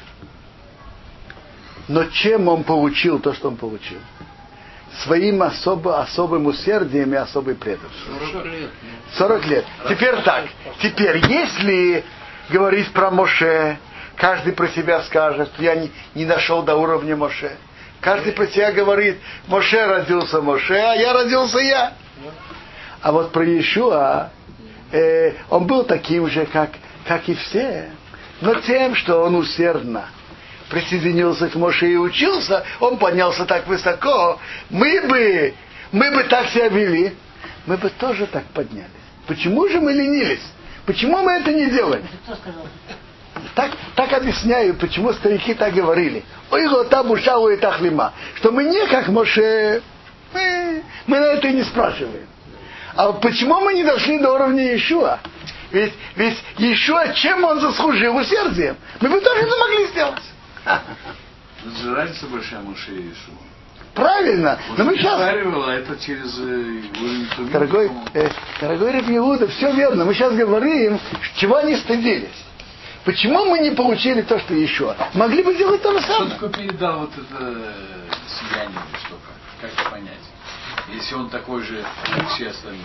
Но 1.89 2.05
чем 2.05 2.47
он 2.47 2.63
получил 2.63 3.19
то, 3.19 3.35
что 3.35 3.49
он 3.49 3.57
получил? 3.57 3.99
Своим 5.03 5.43
особо, 5.43 6.01
особым 6.01 6.47
усердием 6.47 7.13
и 7.13 7.17
особой 7.17 7.55
преданностью. 7.55 8.13
40 8.33 8.45
лет. 8.47 8.71
40 9.17 9.47
лет. 9.47 9.65
Теперь 9.89 10.17
так. 10.23 10.45
Теперь, 10.81 11.19
если 11.27 12.05
говорить 12.49 12.93
про 12.93 13.11
Моше, 13.11 13.79
каждый 14.15 14.53
про 14.53 14.69
себя 14.69 15.03
скажет, 15.03 15.51
я 15.59 15.75
не, 15.75 15.91
не 16.15 16.25
дошел 16.25 16.63
до 16.63 16.77
уровня 16.77 17.17
Моше. 17.17 17.57
Каждый 18.01 18.33
про 18.33 18.47
себя 18.47 18.73
говорит, 18.73 19.19
Моше 19.49 19.85
родился 19.85 20.41
Моше, 20.41 20.77
а 20.77 20.95
я 20.95 21.13
родился 21.13 21.59
я. 21.59 21.93
А 23.03 23.13
вот 23.13 23.33
про 23.33 23.45
Иешуа, 23.45 24.31
э, 24.93 25.33
он 25.51 25.67
был 25.67 25.85
таким 25.85 26.29
же, 26.29 26.47
как, 26.47 26.71
как 27.07 27.29
и 27.29 27.35
все. 27.35 27.91
Но 28.41 28.55
тем, 28.55 28.95
что 28.95 29.23
он 29.23 29.35
усердно 29.35 30.09
присоединился 30.69 31.49
к 31.49 31.55
Моше 31.55 31.93
и 31.93 31.97
учился, 31.97 32.65
он 32.81 32.99
поднялся 32.99 33.45
так 33.45 33.67
высоко, 33.67 34.39
мы 34.71 35.01
бы, 35.03 35.55
мы 35.93 36.11
бы 36.11 36.25
так 36.25 36.49
себя 36.51 36.69
вели, 36.69 37.15
мы 37.67 37.77
бы 37.77 37.91
тоже 37.91 38.27
так 38.27 38.45
поднялись. 38.47 38.91
Почему 39.27 39.69
же 39.69 39.81
мы 39.81 39.93
ленились? 39.93 40.43
Почему 40.85 41.19
мы 41.19 41.33
это 41.33 41.53
не 41.53 41.67
делаем? 41.67 42.07
Сказал? 42.25 42.67
Так, 43.55 43.73
так 43.95 44.13
объясняю, 44.13 44.75
почему 44.75 45.13
старики 45.13 45.55
так 45.55 45.75
говорили. 45.75 46.25
Ой, 46.51 46.67
лота 46.67 47.03
буша 47.03 47.39
ой 47.39 47.57
тахлима. 47.57 48.13
Что 48.37 48.51
мы 48.53 48.65
не 48.65 48.87
как 48.87 49.09
Моше. 49.09 49.83
Мы, 50.33 50.83
мы 51.07 51.21
на 51.21 51.25
это 51.25 51.49
и 51.49 51.53
не 51.53 51.63
спрашиваем. 51.63 52.27
А 52.95 53.13
почему 53.13 53.61
мы 53.61 53.75
не 53.75 53.85
дошли 53.85 54.19
до 54.19 54.33
уровня 54.33 54.73
Иешуа? 54.73 55.21
Ведь, 55.71 55.93
ведь 56.17 56.43
Иешуа, 56.59 57.13
чем 57.15 57.45
он 57.45 57.61
заслужил 57.61 58.17
усердием? 58.17 58.77
Мы 59.01 59.09
бы 59.09 59.21
тоже 59.21 59.41
это 59.43 59.57
могли 59.59 59.87
сделать. 59.89 60.23
Это 60.67 61.77
же 61.83 61.95
разница 61.95 62.27
большая 62.27 62.61
Моше 62.61 62.91
и 62.93 63.03
Иешуа. 63.03 63.35
Правильно. 63.95 64.59
Но 64.77 64.85
мы 64.85 64.97
сейчас... 64.99 65.19
а 65.19 65.73
это 65.73 65.97
через 65.99 66.39
э, 66.39 66.83
Дорогой, 67.51 67.91
э, 68.13 68.29
дорогой 68.61 68.93
Раб 68.93 69.09
Иуда, 69.09 69.49
все 69.49 69.73
верно. 69.73 70.05
Мы 70.05 70.13
сейчас 70.13 70.35
говорим, 70.35 71.01
чего 71.37 71.57
они 71.57 71.77
стыдились. 71.77 72.45
Почему 73.05 73.47
мы 73.47 73.61
не 73.61 73.71
получили 73.71 74.21
то, 74.23 74.39
что 74.39 74.53
еще? 74.53 74.95
Могли 75.15 75.43
бы 75.43 75.55
сделать 75.55 75.81
то 75.81 75.93
же 75.93 76.01
Что 76.01 76.13
самое. 76.13 76.31
такое 76.33 76.49
передал 76.51 77.01
вот 77.01 77.13
это 77.13 77.37
э, 77.41 77.73
сияние 78.29 78.81
что 79.07 79.15
как? 79.15 79.71
Как 79.71 79.81
это 79.81 79.91
понять? 79.91 80.13
Если 80.93 81.15
он 81.15 81.31
такой 81.31 81.63
же, 81.63 81.83
как 82.05 82.29
все 82.31 82.51
остальные. 82.51 82.83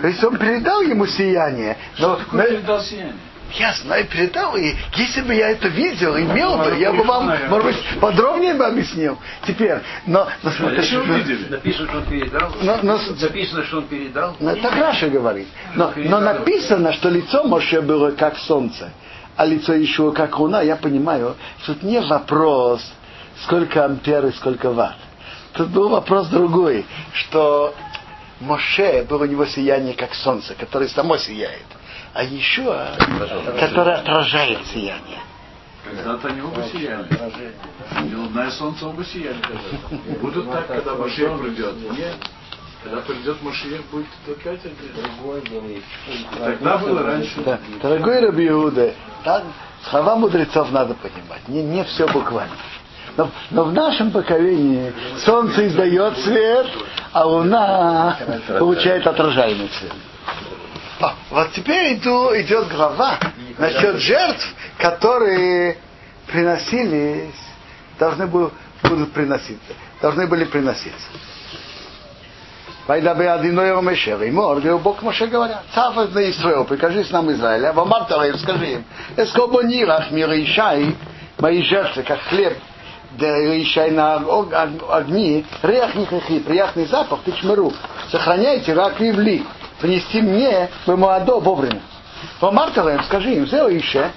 То 0.00 0.06
есть 0.08 0.22
он 0.22 0.36
передал 0.36 0.82
ему 0.82 1.06
сияние. 1.06 1.76
Но, 1.98 2.14
Что 2.14 2.16
такое 2.16 2.42
но- 2.42 2.48
передал 2.50 2.82
сияние? 2.82 3.14
Я 3.52 3.72
знаю, 3.72 4.06
передал. 4.06 4.56
И 4.56 4.74
если 4.96 5.22
бы 5.22 5.34
я 5.34 5.50
это 5.50 5.68
видел, 5.68 6.16
имел 6.16 6.56
бы, 6.58 6.76
я 6.78 6.92
бы 6.92 7.02
вам, 7.04 7.26
может 7.48 7.66
быть, 7.66 7.76
подробнее 8.00 8.54
бы 8.54 8.66
объяснил. 8.66 9.18
Теперь, 9.46 9.78
но, 10.06 10.26
но 10.42 10.50
видели. 11.18 11.48
Написано, 11.48 11.88
что 11.88 11.98
он 11.98 12.04
передал. 12.06 12.52
Но- 12.62 12.78
но- 12.82 12.98
Написано, 13.20 13.64
что 13.64 13.76
он 13.78 13.84
передал. 13.84 14.36
Ну, 14.40 14.56
так 14.56 14.76
Раша 14.76 15.08
говорит. 15.08 15.48
Но, 15.74 15.92
но 15.96 16.20
написано, 16.20 16.92
что 16.92 17.08
лицо 17.08 17.44
Моше 17.44 17.80
было 17.80 18.10
как 18.12 18.36
солнце, 18.38 18.90
а 19.36 19.44
лицо 19.46 19.72
еще 19.74 20.12
как 20.12 20.38
луна. 20.38 20.62
Я 20.62 20.76
понимаю, 20.76 21.36
тут 21.66 21.82
не 21.82 22.00
вопрос, 22.00 22.82
сколько 23.42 23.84
ампер 23.84 24.26
и 24.26 24.32
сколько 24.32 24.70
ватт. 24.70 24.96
Тут 25.54 25.68
был 25.68 25.88
вопрос 25.88 26.28
другой, 26.28 26.84
Моше 28.40 29.04
было 29.08 29.24
у 29.24 29.26
него 29.26 29.46
сияние 29.46 29.94
как 29.94 30.14
солнце, 30.14 30.54
которое 30.54 30.88
само 30.88 31.16
сияет. 31.16 31.66
А 32.18 32.24
еще, 32.24 32.64
которое 33.60 33.98
отражает 33.98 34.66
сияние. 34.66 35.20
Когда-то 35.84 36.26
они 36.26 36.42
оба 36.42 36.64
сияли. 36.64 37.06
И 38.02 38.48
и 38.48 38.50
солнце 38.50 38.88
оба 38.88 39.04
сияли. 39.04 39.38
Будут 40.20 40.50
так, 40.50 40.66
когда 40.66 40.96
Машех 40.96 41.40
придет. 41.40 41.76
Нет. 41.96 42.16
Когда 42.82 43.02
придет 43.02 43.40
Машех, 43.40 43.82
будет 43.92 44.08
опять 44.26 44.58
один. 44.64 45.54
Тогда 46.40 46.78
было 46.78 47.02
раньше. 47.04 47.40
Да. 47.44 47.60
Дорогой 47.80 48.18
Раби 48.18 48.48
Иуда, 48.48 48.94
так, 49.22 49.44
слова 49.88 50.16
мудрецов 50.16 50.72
надо 50.72 50.94
понимать. 50.94 51.46
Не, 51.46 51.62
не 51.62 51.84
все 51.84 52.08
буквально. 52.08 52.56
Но, 53.16 53.30
но 53.50 53.62
в 53.62 53.72
нашем 53.72 54.10
поколении 54.10 54.92
солнце 55.24 55.68
издает 55.68 56.18
свет, 56.18 56.66
а 57.12 57.24
луна 57.24 58.18
получает 58.58 59.06
отражаемый 59.06 59.68
свет. 59.68 59.92
А, 61.00 61.14
вот 61.30 61.52
теперь 61.52 61.94
иду, 61.94 62.30
идет 62.40 62.68
глава 62.68 63.18
насчет 63.56 63.96
жертв, 63.98 64.54
которые 64.78 65.78
приносились, 66.26 67.34
должны 67.98 68.26
был- 68.26 68.52
будут 68.82 69.12
приноситься, 69.12 69.72
должны 70.02 70.26
были 70.26 70.44
приноситься. 70.44 71.08
Вайдабе 72.86 73.30
одиной 73.30 73.76
омешер, 73.76 74.22
и 74.22 74.30
мор, 74.30 74.58
и 74.58 74.70
Бог 74.78 75.02
Моше 75.02 75.26
говорят, 75.26 75.62
цав 75.74 75.94
на 75.94 76.30
Исраил, 76.30 76.64
прикажи 76.64 77.04
с 77.04 77.10
нам 77.10 77.30
Израиля, 77.32 77.72
а 77.76 77.84
Марталаем 77.84 78.38
скажи 78.38 78.72
им, 78.72 78.84
нирах 79.62 80.10
мир 80.10 80.30
Ишай, 80.32 80.96
мои 81.38 81.62
жертвы, 81.62 82.02
как 82.02 82.20
хлеб, 82.22 82.56
да 83.12 83.28
Ишай 83.62 83.90
на 83.90 84.16
ог- 84.16 84.52
ог- 84.52 84.90
огни, 84.90 85.44
реах 85.62 85.94
нихахи, 85.96 86.40
приятный 86.40 86.86
запах, 86.86 87.20
ты 87.24 87.32
чмыру, 87.32 87.74
сохраняйте 88.10 88.72
рак 88.72 88.98
вивли, 88.98 89.44
принести 89.80 90.20
мне 90.20 90.68
в 90.86 90.96
Моадо 90.96 91.40
вовремя. 91.40 91.80
По 92.40 92.50
Марталаем 92.50 93.02
скажи 93.04 93.34
им, 93.34 93.46
зео 93.46 93.68
Ише, 93.68 94.10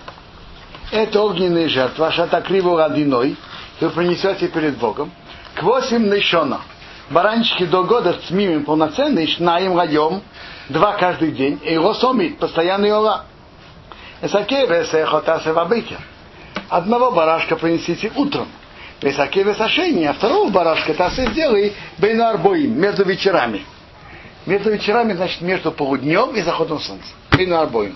это 0.91 1.21
огненные 1.21 1.69
жертвы, 1.69 2.07
а 2.07 2.11
шата 2.11 2.41
криво 2.41 2.83
одиной, 2.83 3.37
вы 3.79 3.89
принесете 3.89 4.47
перед 4.47 4.77
Богом, 4.77 5.11
к 5.55 5.63
восемь 5.63 6.07
нешона. 6.13 6.61
Баранчики 7.09 7.65
до 7.65 7.83
года 7.83 8.15
с 8.25 8.31
мимим 8.31 8.63
полноценные, 8.63 9.27
шнаем 9.27 9.75
гаем, 9.75 10.21
два 10.69 10.93
каждый 10.93 11.31
день, 11.31 11.59
и 11.63 11.73
его 11.73 11.93
сомит, 11.93 12.39
постоянный 12.39 12.91
ола. 12.91 13.25
Эсакевес 14.21 14.93
эхотасе 14.93 15.51
вабыкер. 15.51 15.99
Одного 16.69 17.11
барашка 17.11 17.55
принесите 17.55 18.11
утром. 18.15 18.47
Эсакевес 19.01 19.59
ошейни, 19.59 20.05
а 20.05 20.13
второго 20.13 20.49
барашка 20.51 20.93
тасе 20.93 21.27
сделай 21.31 21.73
бейну 21.97 22.25
арбоим, 22.25 22.79
между 22.79 23.03
вечерами. 23.03 23.65
Между 24.45 24.71
вечерами, 24.71 25.13
значит, 25.13 25.41
между 25.41 25.71
полуднем 25.71 26.35
и 26.35 26.41
заходом 26.41 26.79
солнца. 26.79 27.07
Бейну 27.31 27.57
арбоим. 27.57 27.95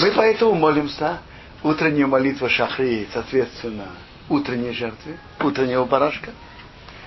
Мы 0.00 0.12
поэтому 0.12 0.54
молимся 0.54 1.18
утренняя 1.62 2.06
молитва 2.06 2.48
Шахри, 2.48 3.08
соответственно, 3.12 3.86
утренней 4.28 4.72
жертве, 4.72 5.18
утреннего 5.40 5.84
барашка, 5.84 6.30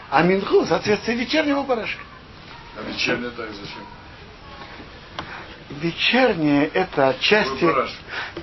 а 0.10 0.24
Минху, 0.24 0.66
соответственно, 0.66 1.16
вечернего 1.16 1.64
барашка. 1.64 2.02
А 2.78 2.90
вечернее 2.90 3.32
так 3.32 3.50
зачем? 3.52 3.86
Вечернее 5.80 6.68
это 6.68 7.16
части, 7.22 7.66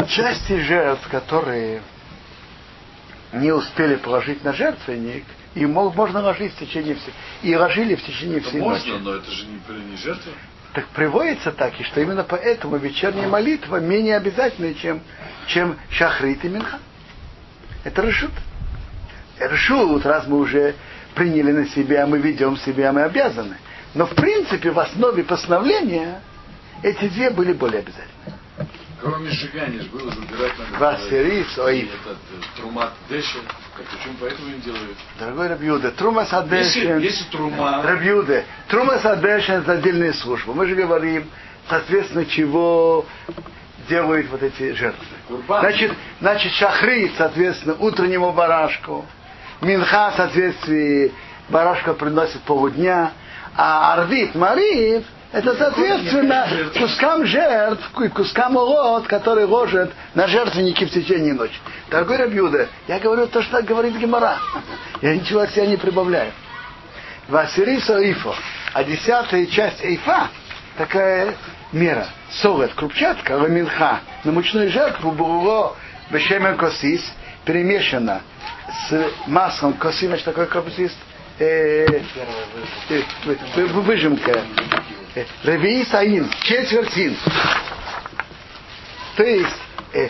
части 0.09 0.61
жертв, 0.61 1.07
которые 1.09 1.83
не 3.33 3.53
успели 3.53 3.97
положить 3.97 4.43
на 4.45 4.55
жертвенник, 4.55 5.25
и 5.55 5.67
мол- 5.67 5.93
можно 5.93 6.21
ложить 6.21 6.53
в 6.55 6.59
течение 6.59 6.95
всей, 6.95 7.13
и 7.43 7.55
ложили 7.57 7.95
в 7.95 8.03
течение 8.03 8.39
Это 8.39 8.49
всей 8.49 8.61
можно, 8.61 8.93
ночи. 8.93 9.03
но 9.05 9.15
это 9.15 9.31
же 9.31 9.47
не, 9.47 9.91
не 9.91 9.97
жертва. 9.97 10.33
Так 10.75 10.87
приводится 10.89 11.51
так, 11.53 11.81
и 11.81 11.85
что 11.85 12.01
именно 12.01 12.25
поэтому 12.25 12.77
вечерняя 12.77 13.27
молитва 13.29 13.81
менее 13.81 14.17
обязательная, 14.17 14.75
чем, 14.75 15.01
чем 15.47 15.77
шахрит 15.91 16.45
и 16.45 16.49
минха. 16.49 16.79
Это 17.85 18.03
решут. 18.03 18.33
Решут, 19.41 20.05
раз 20.05 20.27
мы 20.27 20.39
уже 20.39 20.75
приняли 21.15 21.53
на 21.53 21.67
себя, 21.69 22.07
мы 22.07 22.19
ведем 22.19 22.57
себя, 22.59 22.93
мы 22.93 23.03
обязаны. 23.03 23.57
Но 23.95 24.07
в 24.07 24.15
принципе 24.15 24.71
в 24.71 24.79
основе 24.79 25.25
постановления 25.25 26.21
эти 26.83 27.09
две 27.09 27.31
были 27.31 27.53
более 27.53 27.81
обязательны. 27.81 28.38
Кроме 29.01 29.31
сжигания 29.31 29.81
же 29.81 29.89
было 29.91 30.11
забирать 30.11 30.53
надо. 30.59 30.79
Васферис, 30.79 31.57
И 31.57 31.61
ой. 31.61 31.91
э, 32.07 32.15
трумат 32.57 32.93
деши. 33.09 33.39
Так 33.77 33.87
почему 33.87 34.15
поэтому 34.21 34.49
им 34.49 34.61
делают? 34.61 34.97
Дорогой 35.21 35.49
Рабиуда, 35.49 35.91
Трума 35.93 36.23
Если, 36.23 36.31
Садешин, 36.35 36.99
если 36.99 37.25
трума, 37.31 37.83
Рабиуда, 37.83 38.45
Трума 38.69 38.99
Садешин 38.99 39.55
это 39.57 39.73
отдельная 39.73 40.13
служба. 40.15 40.53
Мы 40.53 40.67
же 40.67 40.75
говорим, 40.75 41.31
соответственно, 41.69 42.27
чего 42.27 43.07
делают 43.89 44.29
вот 44.31 44.43
эти 44.43 44.73
жертвы. 44.73 45.07
Курбан. 45.29 45.61
Значит, 45.61 45.93
значит, 46.21 46.53
шахрит, 46.53 47.13
соответственно, 47.17 47.77
утреннему 47.79 48.33
барашку. 48.33 49.07
Минха, 49.61 50.11
в 50.11 50.17
соответствии, 50.17 51.13
барашка 51.49 51.95
приносит 51.95 52.41
полудня. 52.43 53.13
А 53.57 53.95
арвит 53.95 54.35
марив 54.35 55.05
это 55.31 55.55
соответственно 55.57 56.47
кускам 56.79 57.27
жертв, 57.27 57.91
кускам 58.15 58.57
урод, 58.57 59.07
который 59.07 59.45
ложит 59.45 59.93
на 60.15 60.27
жертвенники 60.27 60.85
в 60.85 60.91
течение 60.91 61.35
ночи. 61.35 61.55
Дорогой 61.91 62.17
Рабьюда, 62.17 62.69
я 62.87 62.99
говорю 62.99 63.27
то, 63.27 63.43
что 63.43 63.63
говорит 63.63 63.97
Гемора. 63.97 64.39
Я 65.03 65.15
ничего 65.15 65.41
от 65.41 65.51
себя 65.51 65.67
не 65.67 65.77
прибавляю. 65.77 66.33
Васири 67.29 67.79
Саифо, 67.79 68.35
а 68.73 68.83
десятая 68.83 69.47
часть 69.47 69.85
эйфа, 69.85 70.29
такая 70.79 71.35
мера. 71.73 72.09
Солод, 72.31 72.73
крупчатка, 72.75 73.33
ламинха, 73.33 74.01
на 74.25 74.33
мучную 74.33 74.71
жертву 74.71 75.13
было 75.13 75.77
бешемен 76.11 76.57
косис, 76.57 77.03
перемешано 77.45 78.23
с 78.89 79.11
маслом 79.27 79.75
косим, 79.75 80.17
что 80.17 80.33
такое 80.33 80.47
косис, 80.47 80.97
э, 81.39 81.87
э. 85.21 85.27
Ревии 85.45 85.85
Саин, 85.85 86.31
четвертин. 86.43 87.17
То 89.17 89.25
есть 89.25 89.57
э, 89.93 90.09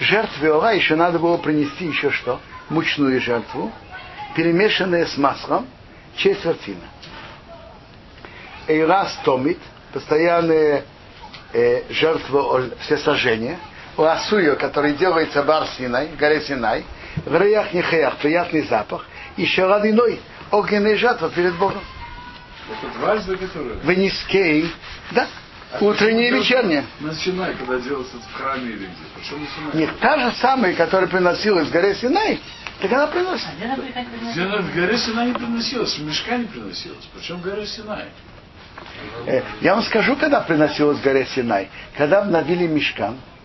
жертве 0.00 0.52
Ора 0.52 0.72
еще 0.72 0.96
надо 0.96 1.18
было 1.18 1.36
принести 1.36 1.86
еще 1.86 2.10
что? 2.10 2.40
Мучную 2.68 3.20
жертву, 3.20 3.72
перемешанная 4.34 5.06
с 5.06 5.16
маслом, 5.16 5.66
четвертина. 6.16 6.80
Эйрас 8.66 9.16
томит, 9.24 9.58
постоянная 9.92 10.84
э, 11.52 11.82
жертва 11.90 12.70
все 12.80 12.98
сожжения. 12.98 13.58
Ласуя, 13.96 14.56
который 14.56 14.94
делается 14.94 15.42
в 15.42 15.50
Арсинай, 15.50 16.08
в 16.08 16.16
горе 16.16 16.42
Синай, 16.42 16.84
в 17.24 17.34
Раях 17.34 17.72
Нехеях, 17.72 18.16
приятный 18.18 18.62
запах, 18.62 19.06
и 19.36 19.46
шарадиной, 19.46 20.20
огненная 20.50 20.96
жатва 20.98 21.30
перед 21.30 21.54
Богом. 21.56 21.82
Это 22.70 22.98
дважды, 22.98 23.36
которые? 23.36 23.74
В 23.76 23.92
Нискей, 23.92 24.70
да, 25.12 25.28
утренняя 25.80 26.28
и 26.28 26.32
вечерняя. 26.32 26.84
На 27.00 27.14
Синай, 27.14 27.54
когда 27.54 27.78
делался 27.78 28.16
в 28.18 28.34
храме 28.34 28.70
или 28.70 28.86
где? 28.86 29.04
Почему 29.14 29.40
на 29.40 29.46
Синай? 29.46 29.86
Нет, 29.86 29.98
та 30.00 30.18
же 30.18 30.36
самая, 30.38 30.74
которая 30.74 31.08
приносилась 31.08 31.68
в 31.68 31.70
горе 31.70 31.94
Синай, 31.94 32.40
так 32.80 32.92
она 32.92 33.06
приносит. 33.06 33.46
Где 33.56 33.66
она? 33.66 33.76
Где 34.32 34.42
она 34.42 34.62
в 34.62 34.74
горе 34.74 34.98
Синай 34.98 35.26
не 35.28 35.34
приносилась, 35.34 35.96
в 35.98 36.04
мешка 36.04 36.36
не 36.36 36.46
приносилась. 36.46 37.08
Причем 37.14 37.36
в 37.36 37.42
горе 37.42 37.66
Синай. 37.66 38.06
Э, 39.26 39.42
Я 39.60 39.74
вам 39.74 39.84
скажу, 39.84 40.16
когда 40.16 40.40
приносилась 40.40 40.98
в 40.98 41.02
горе 41.02 41.26
Синай. 41.26 41.68
Когда 41.96 42.20
обновили 42.22 42.66
мешкан, 42.66 43.16
Так 43.16 43.35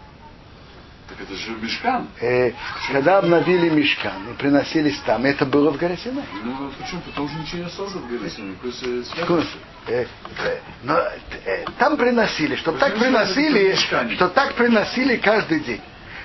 это 1.22 1.36
же 1.36 1.52
мешкан. 1.62 2.08
э, 2.20 2.52
когда 2.92 3.20
обновили 3.20 3.70
мешкан 3.70 4.32
и 4.32 4.34
приносились 4.38 5.00
там, 5.06 5.26
это 5.26 5.46
было 5.46 5.72
в 5.72 5.78
горе 5.78 5.98
Синай. 5.98 6.24
Ну 6.44 6.72
почему? 6.80 7.02
Потому 7.02 7.28
что 7.30 7.38
ничего 7.40 7.60
не 7.60 7.66
осталось 7.66 7.94
в 7.94 8.08
горе 8.08 8.30
Синай. 8.30 8.56
Э. 8.64 9.46
Э, 9.88 10.06
э, 10.46 10.58
Но 10.84 10.98
э, 10.98 11.66
там 11.78 11.98
приносили, 11.98 12.56
чтобы 12.56 12.78
так 12.80 12.98
приносили, 12.98 13.76
что 14.16 14.30
так 14.30 14.56
приносили 14.56 15.18
каждый 15.18 15.60
день. 15.62 15.82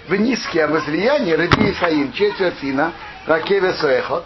В 0.09 0.15
низкие 0.15 0.67
возлияния 0.69 1.37
Раби 1.37 1.73
Исаим, 1.73 2.13
четвертина, 2.13 2.93
Ракеве 3.27 3.73
Суэхот, 3.75 4.25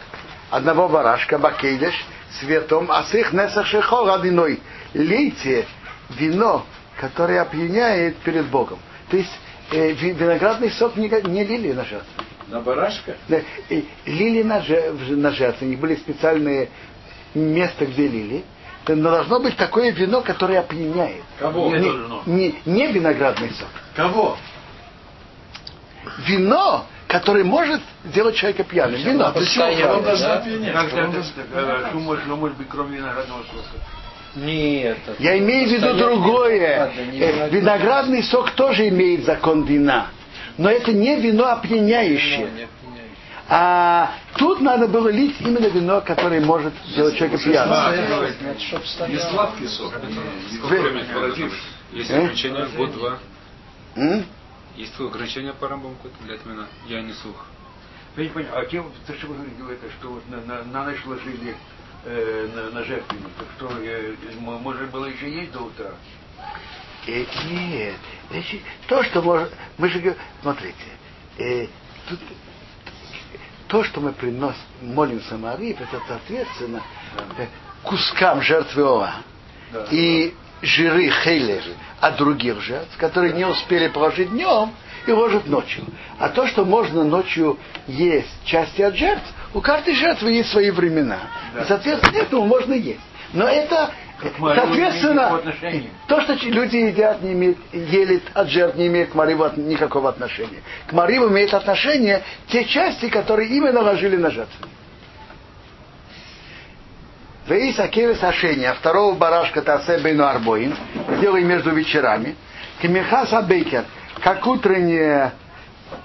одного 0.51 0.89
барашка, 0.89 1.39
Бакейдеш, 1.39 1.95
светом, 2.39 2.91
а 2.91 3.05
с 3.05 3.15
их 3.15 3.33
Несах 3.33 3.67
Шехо 3.67 4.05
родиной. 4.05 4.61
Лейте 4.95 5.67
вино, 6.11 6.67
которое 7.01 7.41
опьяняет 7.41 8.17
перед 8.19 8.47
Богом. 8.47 8.79
То 9.11 9.17
есть 9.17 9.33
виноградный 9.71 10.71
сок 10.71 10.97
не, 10.97 11.09
не 11.09 11.45
лили 11.45 11.73
на 11.73 11.85
жертву. 11.85 12.25
На 12.49 12.61
барашка? 12.61 13.17
Да, 13.29 13.41
и 13.69 13.87
лили 14.07 14.43
на, 14.43 14.63
на 15.17 15.31
жертву. 15.31 15.67
У 15.67 15.71
них 15.71 15.79
были 15.79 15.95
специальные 15.97 16.69
места, 17.35 17.87
где 17.87 18.09
лили. 18.09 18.45
Но 18.89 19.11
должно 19.11 19.39
быть 19.39 19.57
такое 19.57 19.93
вино, 19.93 20.21
которое 20.21 20.59
опьяняет. 20.59 21.23
Кого? 21.39 21.75
Не, 21.77 21.93
не, 22.27 22.61
не 22.65 22.87
виноградный 22.89 23.51
сок. 23.51 23.69
Кого? 23.95 24.37
Вино, 26.27 26.87
которое 27.07 27.45
может 27.45 27.81
сделать 28.05 28.35
человека 28.35 28.65
пьяным. 28.65 29.01
Вино. 29.01 29.33
Постоянно, 29.33 29.99
Он 29.99 30.05
должен 30.05 30.27
да? 30.27 30.39
опьянять. 30.39 30.73
Как 30.73 30.91
должен- 30.93 31.25
э, 31.53 31.91
может, 31.95 32.25
что 32.25 32.37
может 32.37 32.57
быть 32.57 32.69
кроме 32.69 32.97
виноградного 32.97 33.43
сока? 33.45 34.00
Нет. 34.35 34.99
это 35.07 35.23
Я 35.23 35.39
имею 35.39 35.69
в 35.69 35.73
виду 35.73 35.95
другое. 35.95 36.93
не 37.11 37.19
Э, 37.21 37.33
виноград. 37.33 37.53
Виноградный 37.53 38.23
сок 38.23 38.53
тоже 38.53 38.89
имеет 38.89 39.25
закон 39.25 39.65
вина. 39.65 40.09
Но 40.57 40.71
это 40.71 40.93
не 40.93 41.17
вино 41.21 41.47
опьяняющее. 41.49 42.39
Не 42.39 42.45
опьяняет. 42.45 42.71
А 43.49 44.13
тут 44.37 44.61
надо 44.61 44.87
было 44.87 45.09
лить 45.09 45.35
именно 45.41 45.67
вино, 45.67 46.01
которое 46.01 46.41
может 46.41 46.73
сделать 46.87 47.17
человека 47.17 47.43
пьяным. 47.43 47.75
Не 49.09 49.19
сладкий 49.19 49.67
сок. 49.67 49.93
времени 50.65 51.05
породивший. 51.13 51.59
Есть 51.93 52.11
Э? 52.11 52.19
ограничения 52.19 52.67
год-два. 52.77 53.19
Есть 54.77 55.01
ограничение 55.01 55.53
по 55.53 55.67
рамбам 55.69 55.97
для 56.25 56.35
отмена. 56.37 56.67
Я 56.87 57.03
не 57.03 57.13
слух. 57.13 57.47
Я 58.17 58.25
не 58.25 58.29
понял, 58.29 58.49
а 58.53 58.65
те, 58.65 58.83
что 59.19 59.27
вы 59.29 59.35
говорите, 59.59 59.83
что 59.99 60.09
вот 60.11 60.23
на, 60.29 60.41
на, 60.43 60.63
на 60.65 60.85
ночь 60.85 61.05
ложили 61.07 61.55
э, 62.05 62.49
на, 62.55 62.71
на 62.71 62.85
жертвенник, 62.85 63.29
так 63.39 63.49
что 63.57 63.69
э, 63.83 64.15
м- 64.37 64.43
можно 64.63 64.87
было 64.87 65.07
еще 65.07 65.31
есть 65.31 65.53
до 65.53 65.61
утра? 65.61 65.91
Э, 67.07 67.25
нет, 67.51 67.97
речь- 68.31 68.63
то, 68.87 69.03
что 69.03 69.23
может, 69.23 69.53
мы 69.79 69.89
же 69.89 69.99
говорим, 70.01 70.21
смотрите, 70.43 70.77
э, 71.39 71.67
тут, 72.09 72.21
то, 73.69 73.85
что 73.85 74.01
мы 74.01 74.13
приносим, 74.13 74.61
молимся 74.83 75.37
Марии, 75.37 75.73
это 75.79 76.01
соответственно 76.07 76.83
э, 77.39 77.47
кускам 77.83 78.43
жертвы 78.43 78.83
Ола 78.83 79.15
Да. 79.73 79.87
и 79.91 80.35
жиры 80.63 81.09
хейлер 81.11 81.63
от 82.01 82.17
других 82.17 82.61
жертв, 82.61 82.95
которые 82.99 83.33
не 83.33 83.45
успели 83.47 83.89
положить 83.89 84.31
днем 84.31 84.73
и 85.07 85.13
ложат 85.13 85.47
ночью. 85.47 85.85
А 86.19 86.29
то, 86.29 86.47
что 86.47 86.65
можно 86.67 87.05
ночью 87.05 87.59
есть 87.87 88.29
части 88.45 88.83
от 88.83 88.95
жертв, 88.97 89.25
у 89.55 89.61
каждой 89.61 89.95
жертвы 89.95 90.33
есть 90.33 90.51
свои 90.51 90.71
времена. 90.71 91.19
Да. 91.55 91.63
И, 91.63 91.65
соответственно, 91.67 92.17
этому 92.17 92.47
можно 92.47 92.73
есть. 92.75 93.01
Но 93.33 93.47
это, 93.49 93.91
К 94.19 94.39
Марии 94.39 94.61
не 94.61 94.67
имеет 94.67 94.93
соответственно, 94.93 95.41
то, 96.09 96.21
что 96.21 96.35
люди 96.49 96.77
едят, 96.77 97.23
не 97.23 97.33
имеет, 97.33 97.59
ели 97.73 98.23
от 98.35 98.49
жертв, 98.49 98.77
не 98.77 98.89
имеет 98.89 99.11
к 99.11 99.15
Мариву 99.15 99.45
от- 99.45 99.57
никакого 99.57 100.09
отношения. 100.09 100.63
К 100.87 100.93
Мариву 100.93 101.29
имеет 101.29 101.55
отношение 101.55 102.23
те 102.49 102.65
части, 102.65 103.09
которые 103.09 103.49
именно 103.51 103.81
ложили 103.81 104.17
на 104.17 104.31
жертву. 104.31 104.67
Вейс 107.49 107.79
Акевис 107.81 108.23
Ашения, 108.23 108.73
второго 108.75 109.15
барашка 109.17 109.63
Тасе 109.63 109.99
Бейну 109.99 110.25
Арбоин, 110.25 110.77
сделай 111.17 111.43
между 111.43 111.71
вечерами. 111.71 112.37
Камихаса 112.81 113.43
Бейкер, 113.43 113.85
как 114.23 114.47
утреннее 114.47 115.33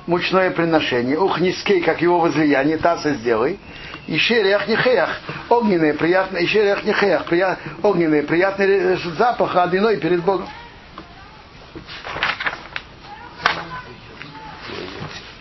мучное 0.07 0.51
приношение, 0.51 1.17
ух 1.17 1.39
низкий, 1.39 1.81
как 1.81 2.01
его 2.01 2.19
возлияние, 2.19 2.77
Таса 2.77 3.13
сделай. 3.13 3.59
И 4.07 4.19
шерех 4.19 4.67
нехеях, 4.67 5.19
огненный, 5.49 5.93
приятный, 5.93 6.43
и 6.43 6.47
шерех 6.47 6.83
нехеях, 6.83 7.25
прият, 7.25 7.57
огненный, 7.81 8.21
приятный 8.21 8.97
запах 9.17 9.55
одиной 9.55 9.97
перед 9.97 10.23
Богом. 10.23 10.47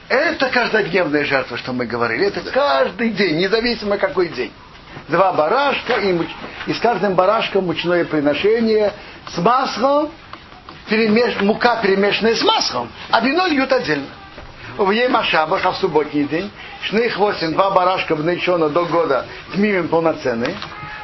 Это 0.09 0.48
каждодневная 0.48 1.24
жертва, 1.24 1.59
что 1.59 1.72
мы 1.72 1.87
говорили. 1.87 2.27
Это 2.27 2.40
каждый 2.50 3.11
день, 3.11 3.37
независимо 3.38 3.98
какой 3.98 4.29
день. 4.29 4.53
Два 5.09 5.33
барашка, 5.33 5.94
и, 5.94 6.12
муч- 6.12 6.31
и 6.66 6.72
с 6.72 6.79
каждым 6.79 7.14
барашком 7.14 7.66
мучное 7.66 8.05
приношение 8.05 8.92
с 9.29 9.37
маслом, 9.38 10.11
перемеш- 10.88 11.42
мука 11.42 11.77
перемешанная 11.83 12.35
с 12.37 12.42
маслом, 12.42 12.90
а 13.11 13.20
вино 13.20 13.46
льют 13.46 13.72
отдельно. 13.72 14.07
В 14.76 14.90
ей 14.90 15.08
Машабах, 15.08 15.64
а 15.64 15.72
в 15.72 15.76
субботний 15.76 16.24
день, 16.24 16.50
шных 16.82 17.16
восемь, 17.16 17.52
два 17.52 17.70
барашка 17.70 18.16
внечено 18.16 18.68
до 18.68 18.85
года, 18.85 19.27
тмимим 19.52 19.88
полноценные, 19.88 20.56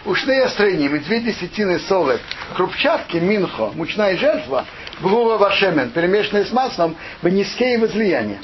ушные 0.04 0.42
острыним 0.42 0.96
и 0.96 0.98
две 0.98 1.20
десятины 1.20 1.78
солод, 1.78 2.20
крупчатки, 2.56 3.18
минхо, 3.18 3.70
мучная 3.74 4.16
жертва, 4.16 4.66
блува 5.00 5.38
вашемен, 5.38 5.90
перемешанная 5.90 6.44
с 6.44 6.52
маслом, 6.52 6.96
в 7.22 7.28
низкие 7.28 7.78
возлияния. 7.78 8.40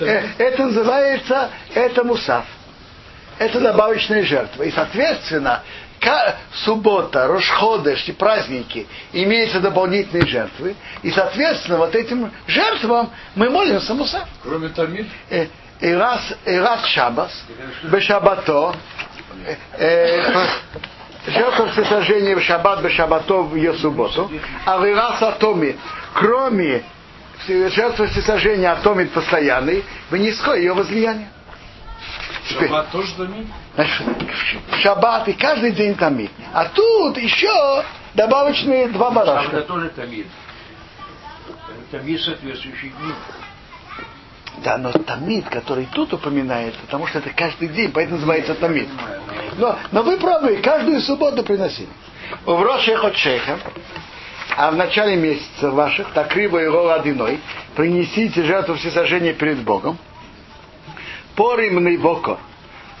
Э. 0.00 0.22
Это 0.38 0.64
называется, 0.64 1.50
это 1.74 2.02
мусав. 2.02 2.44
Это 3.38 3.60
добавочная 3.60 4.24
жертва. 4.24 4.64
И, 4.64 4.70
соответственно, 4.70 5.62
суббота, 6.64 7.26
Рошходыш 7.26 8.08
и 8.08 8.12
праздники 8.12 8.86
имеются 9.12 9.60
дополнительные 9.60 10.26
жертвы. 10.26 10.74
И, 11.02 11.10
соответственно, 11.10 11.78
вот 11.78 11.94
этим 11.94 12.30
жертвам 12.46 13.10
мы 13.34 13.50
молимся 13.50 13.94
мусав. 13.94 14.26
Кроме 14.42 14.68
Тамид, 14.68 15.06
Э, 15.30 15.46
И 15.80 15.92
раз, 15.94 16.20
и 16.44 16.56
раз 16.56 16.84
шабас, 16.86 17.44
бешабато, 17.84 18.74
э, 19.46 19.56
э, 19.78 20.46
жертва 21.26 21.68
всесожжения 21.68 22.36
в 22.36 22.42
шаббат, 22.42 22.82
бешабато 22.82 23.42
в 23.42 23.56
ее 23.56 23.72
субботу, 23.74 24.30
а 24.66 24.76
в 24.76 24.94
раз 24.94 25.22
атоми, 25.22 25.78
кроме 26.12 26.82
жертвы 27.48 28.08
всесожжения 28.08 28.70
атомит 28.70 29.12
постоянный, 29.12 29.84
в 30.10 30.16
низкое 30.16 30.58
ее 30.58 30.74
возлияние. 30.74 31.28
Теперь, 32.50 32.68
Шаббат 32.68 32.90
тоже 32.90 33.14
тамид? 33.14 33.46
шаббат 34.82 35.28
и 35.28 35.32
каждый 35.34 35.72
день 35.72 35.94
тамид. 35.94 36.30
А 36.52 36.66
тут 36.66 37.16
еще 37.16 37.84
добавочные 38.14 38.88
два 38.88 39.10
барашка. 39.10 39.58
это 39.58 39.66
тоже 39.66 39.88
тамид. 39.90 40.26
Тамид 41.90 42.20
соответствующий 42.20 42.90
дню. 42.90 43.14
Да, 44.64 44.78
но 44.78 44.92
тамид, 44.92 45.48
который 45.48 45.88
тут 45.92 46.12
упоминается, 46.12 46.80
потому 46.80 47.06
что 47.06 47.18
это 47.18 47.30
каждый 47.30 47.68
день, 47.68 47.90
поэтому 47.92 48.16
называется 48.16 48.54
тамид. 48.54 48.88
Но, 49.56 49.78
но 49.92 50.02
вы 50.02 50.18
пробуете, 50.18 50.60
каждую 50.60 51.00
субботу 51.00 51.42
приносили. 51.42 51.88
В 52.44 52.62
Рошех 52.62 53.04
от 53.04 53.16
Шейха, 53.16 53.58
а 54.56 54.70
в 54.70 54.76
начале 54.76 55.16
месяца 55.16 55.70
ваших, 55.70 56.12
так 56.12 56.34
рыба 56.34 56.62
и 56.62 56.66
ролл 56.66 56.90
одиной, 56.90 57.40
принесите 57.76 58.42
жертву 58.42 58.74
всесожжения 58.74 59.32
перед 59.32 59.58
Богом. 59.60 59.98
Порим 61.40 61.98
воко, 62.02 62.36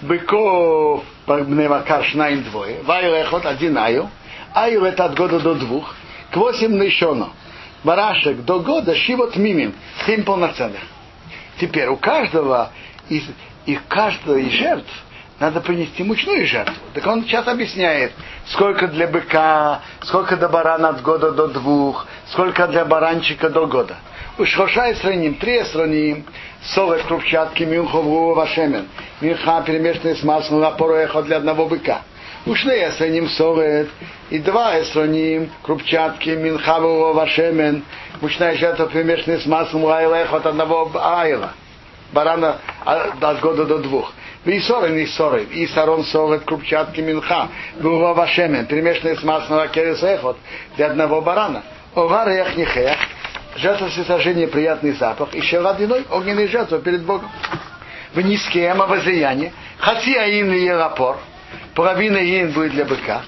быков 0.00 1.04
пневакар 1.26 2.02
шнаим 2.04 2.42
двое, 2.44 2.82
вайлехот 2.84 3.44
один 3.44 3.76
аю, 3.76 4.08
аю 4.54 4.82
это 4.84 5.04
от 5.04 5.14
года 5.14 5.40
до 5.40 5.56
двух, 5.56 5.94
к 6.30 6.36
восемь 6.38 6.74
нышоно, 6.74 7.34
барашек 7.84 8.38
до 8.46 8.60
года 8.60 8.94
шивот 8.94 9.36
мимим, 9.36 9.74
семь 10.06 10.22
полноценных. 10.22 10.80
Теперь 11.60 11.88
у 11.88 11.98
каждого 11.98 12.70
из, 13.10 13.24
из 13.66 13.78
каждой 13.88 14.44
из 14.44 14.52
жертв 14.52 14.90
надо 15.38 15.60
принести 15.60 16.02
мучную 16.02 16.46
жертву. 16.46 16.76
Так 16.94 17.06
он 17.06 17.24
сейчас 17.24 17.46
объясняет, 17.46 18.12
сколько 18.46 18.88
для 18.88 19.06
быка, 19.06 19.82
сколько 20.04 20.38
для 20.38 20.48
барана 20.48 20.88
от 20.88 21.02
года 21.02 21.32
до 21.32 21.48
двух, 21.48 22.06
сколько 22.28 22.66
для 22.68 22.86
баранчика 22.86 23.50
до 23.50 23.66
года. 23.66 23.96
У 24.38 24.44
шоша 24.46 24.94
сраним, 24.94 25.34
три 25.34 25.64
сраним, 25.64 26.24
солод 26.62 27.02
крупчатки, 27.02 27.64
мюнхову 27.64 28.34
вашемен, 28.34 28.88
мюнха 29.20 29.62
перемешанный 29.62 30.16
с 30.16 30.22
маслом 30.22 30.60
на 30.60 30.70
пороехот 30.70 31.26
для 31.26 31.38
одного 31.38 31.66
быка. 31.66 32.02
Ушли 32.46 32.88
эсраним 32.88 33.28
солод, 33.28 33.88
и 34.30 34.38
два 34.38 34.80
эсраним, 34.80 35.50
крупчатки, 35.62 36.30
минхаву 36.30 37.12
вашемен, 37.12 37.84
мучная 38.20 38.56
жертва 38.56 38.86
перемешанная 38.86 39.40
с 39.40 39.46
маслом 39.46 39.84
лайлех 39.84 40.32
от 40.32 40.46
одного 40.46 40.90
айла. 40.94 41.52
Барана 42.12 42.56
а, 42.84 43.12
от 43.20 43.40
года 43.40 43.66
до 43.66 43.78
двух. 43.78 44.12
И 44.46 44.58
сорен, 44.60 44.96
и 44.96 45.06
сорен, 45.06 45.48
и 45.50 45.66
сарон 45.66 46.04
солод, 46.04 46.44
крупчатки, 46.44 47.00
минха, 47.00 47.48
гуга 47.78 48.14
вашемен, 48.14 48.64
перемешанные 48.66 49.16
с 49.16 49.22
маслом 49.22 49.58
лакерис 49.58 50.02
эхот 50.02 50.38
для 50.76 50.86
одного 50.86 51.20
барана. 51.20 51.62
Овар 51.94 52.28
эх 52.28 52.56
нихех, 52.56 52.96
жертва 53.60 53.88
всесожжения 53.88 54.48
приятный 54.48 54.92
запах, 54.92 55.34
еще 55.34 55.60
водяной 55.60 56.04
огненной 56.10 56.48
жертвы 56.48 56.80
перед 56.80 57.02
Богом. 57.02 57.30
В 58.14 58.20
низкем 58.20 58.78
возлияние, 58.78 59.52
хати 59.78 60.16
аин 60.16 60.52
и 60.52 60.64
ерапор, 60.64 61.18
половина 61.74 62.18
ин 62.18 62.52
будет 62.52 62.72
для 62.72 62.84
быка, 62.84 63.22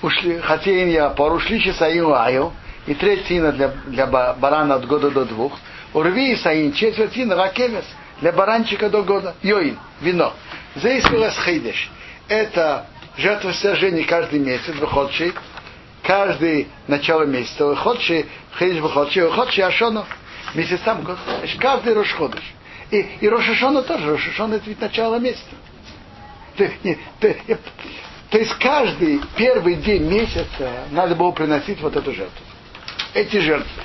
ушли, 0.00 0.38
хати 0.38 0.70
аин 0.70 0.88
ерапор, 0.88 1.32
ушли 1.32 1.60
часаин 1.60 2.06
лаю, 2.06 2.52
и 2.86 2.94
третьина 2.94 3.52
для, 3.52 3.68
для 3.86 4.06
ба- 4.06 4.36
барана 4.38 4.76
от 4.76 4.86
года 4.86 5.10
до 5.10 5.24
двух, 5.24 5.58
урви 5.92 6.32
и 6.32 6.36
саин, 6.36 6.72
четвертина 6.72 7.34
ракевес, 7.34 7.84
для 8.20 8.32
баранчика 8.32 8.88
до 8.88 9.02
года, 9.02 9.34
йоин, 9.42 9.78
вино. 10.00 10.32
Здесь 10.76 11.04
хейдеш. 11.44 11.90
Это 12.28 12.86
жертва 13.16 13.52
каждый 14.04 14.38
месяц, 14.38 14.74
выходший, 14.76 15.34
каждый 16.02 16.68
начало 16.86 17.24
месяца, 17.24 17.66
выходший, 17.66 18.26
хейдеш 18.58 18.80
выходший, 18.80 19.24
выходший 19.24 19.64
ашону, 19.64 20.04
месяцам, 20.54 21.02
год, 21.02 21.18
значит, 21.38 21.60
каждый 21.60 21.94
Рошходыш. 21.94 22.42
И, 22.90 23.00
и 23.20 23.28
Рошашона 23.28 23.82
тоже, 23.82 24.12
Рошашона 24.12 24.54
это 24.54 24.68
ведь 24.68 24.80
начало 24.80 25.18
месяца. 25.18 25.44
То, 26.56 26.68
не, 26.84 26.98
то, 27.18 27.34
то 28.30 28.38
есть 28.38 28.54
каждый 28.58 29.20
первый 29.36 29.74
день 29.76 30.04
месяца 30.04 30.70
надо 30.90 31.14
было 31.14 31.32
приносить 31.32 31.80
вот 31.80 31.96
эту 31.96 32.12
жертву. 32.12 32.44
Эти 33.12 33.38
жертвы. 33.38 33.82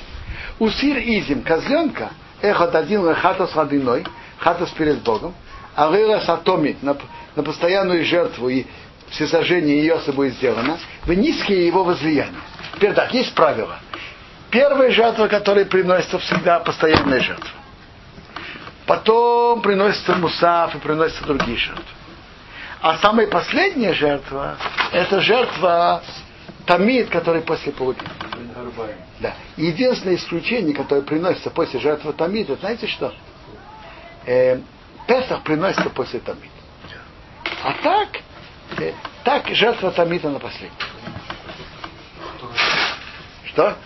Усир 0.58 0.98
изим, 0.98 1.42
козленка, 1.42 2.10
эхот 2.42 2.74
один 2.74 3.12
хатас 3.14 3.54
водяной, 3.54 4.04
хатас 4.38 4.70
перед 4.70 5.02
Богом, 5.02 5.34
а 5.74 5.88
лыла 5.88 6.20
сатомит 6.20 6.82
на, 6.82 6.96
на 7.34 7.42
постоянную 7.42 8.04
жертву 8.04 8.48
и 8.48 8.66
всесожжение 9.10 9.78
ее 9.78 10.00
будет 10.12 10.34
сделано, 10.34 10.78
в 11.04 11.12
низкие 11.12 11.66
его 11.66 11.82
возлияния. 11.82 12.34
Теперь 12.74 12.92
так, 12.92 13.12
есть 13.12 13.34
правило. 13.34 13.78
Первая 14.50 14.90
жертва, 14.90 15.28
которая 15.28 15.64
приносится 15.64 16.18
всегда 16.18 16.60
постоянная 16.60 17.20
жертва. 17.20 17.50
Потом 18.86 19.62
приносится 19.62 20.14
мусаф 20.16 20.74
и 20.74 20.78
приносятся 20.78 21.24
другие 21.24 21.56
жертвы. 21.56 21.84
А 22.82 22.96
самая 22.98 23.28
последняя 23.28 23.92
жертва, 23.92 24.56
это 24.90 25.20
жертва 25.20 26.02
тамид, 26.66 27.10
который 27.10 27.42
после 27.42 27.72
полудня. 27.72 28.08
Да. 29.20 29.34
Единственное 29.56 30.16
исключение, 30.16 30.74
которое 30.74 31.02
приносится 31.02 31.50
после 31.50 31.78
жертвы 31.78 32.12
тамид, 32.12 32.50
это 32.50 32.60
знаете 32.60 32.86
что? 32.88 33.14
Э, 34.26 34.58
Песах 35.06 35.42
приносится 35.42 35.90
после 35.90 36.20
тамид. 36.20 36.50
А 37.62 37.74
так, 37.82 38.08
э, 38.78 38.92
так 39.24 39.48
жертва 39.48 39.90
тамид 39.90 40.24
на 40.24 40.38
последней. 40.38 40.76
Что? 43.44 43.76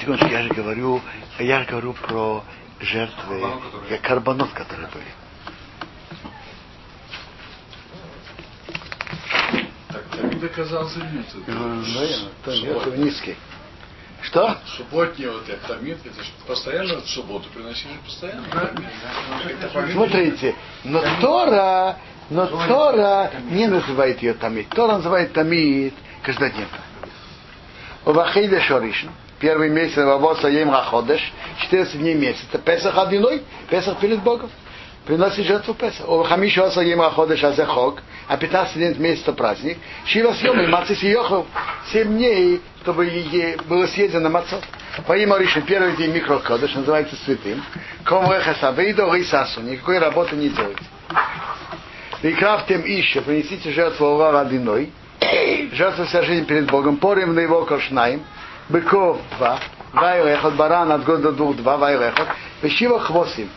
Секундочку, 0.00 0.28
я 0.28 0.42
же 0.42 0.48
говорю, 0.54 1.00
я 1.38 1.64
говорю 1.64 1.92
про 1.92 2.42
жертвы, 2.80 3.44
карбонот, 4.02 4.50
которые 4.52 4.88
были. 4.88 5.04
Так 9.88 10.02
тамид 10.16 10.44
оказался 10.44 11.00
нет. 11.00 11.26
Ну, 11.46 11.68
наверное, 11.68 12.30
то 12.42 12.52
жертвы 12.52 12.96
низкие. 12.96 13.36
Что? 14.22 14.56
Субботний 14.76 15.26
вот 15.26 15.46
этот 15.48 15.66
тамид, 15.66 15.98
это 16.04 16.22
же 16.22 16.30
постоянно 16.46 17.00
в 17.00 17.08
субботу 17.08 17.48
приносили 17.50 17.96
постоянно. 18.04 18.46
Это 19.48 19.92
Смотрите, 19.92 20.54
но 20.84 21.02
Тора, 21.20 21.98
но 22.30 22.46
Тора 22.46 23.32
не 23.50 23.66
называет 23.66 24.22
ее 24.22 24.32
тамид. 24.34 24.68
Тора 24.70 24.96
называет 24.96 25.32
тамид 25.34 25.94
каждодневно. 26.22 26.78
Увахейда 28.04 28.60
Шоришн, 28.62 29.08
первый 29.40 29.70
месяц 29.70 29.96
Вавоса 29.96 30.48
Ем 30.48 30.70
Хаходеш, 30.70 31.32
14 31.62 31.98
дней 31.98 32.14
месяца, 32.14 32.58
Песах 32.58 32.96
одиной, 32.96 33.42
Песах 33.68 33.98
перед 33.98 34.22
Богом. 34.22 34.50
Приносит 35.06 35.46
жертву 35.46 35.74
Песах. 35.74 36.08
У 36.08 36.22
Хамиша 36.22 36.66
Оса 36.66 36.82
Ем 36.82 37.00
Хаходеш 37.00 37.42
Азехок, 37.42 38.02
а 38.28 38.36
15 38.36 38.74
дней 38.74 38.94
месяца 38.94 39.32
праздник. 39.32 39.78
Шива 40.04 40.34
Съем 40.34 40.60
и 40.60 40.66
Мацис 40.66 41.02
Йохов, 41.02 41.46
7 41.90 42.08
дней, 42.08 42.60
чтобы 42.82 43.10
было 43.66 43.86
съедено 43.86 44.28
мацот. 44.28 44.62
По 45.06 45.16
имя 45.16 45.38
Ришин, 45.38 45.62
первый 45.62 45.96
день 45.96 46.12
микрокодыш, 46.12 46.74
называется 46.74 47.16
святым. 47.24 47.62
Ком 48.04 48.30
Рехаса, 48.30 48.70
Вейдо 48.72 49.12
Рисасу, 49.14 49.62
никакой 49.62 49.98
работы 49.98 50.36
не 50.36 50.50
делайте. 50.50 50.84
Викрафтем 52.22 52.82
ища, 52.84 53.22
принесите 53.22 53.70
жертву 53.70 54.06
Овар 54.06 54.36
одиной, 54.36 54.92
жертву 55.72 56.04
сожжения 56.06 56.44
перед 56.44 56.70
Богом, 56.70 56.98
порим 56.98 57.34
на 57.34 57.40
его 57.40 57.64
кошнаем, 57.64 58.22
быков 58.68 59.18
два, 59.38 59.58
вайрехот, 59.92 60.54
баран 60.54 60.92
от 60.92 61.04
года 61.04 61.22
до 61.24 61.32
двух, 61.32 61.56
два 61.56 61.76
вайрехот, 61.76 62.28
вещива 62.62 63.00
хвосим, 63.00 63.48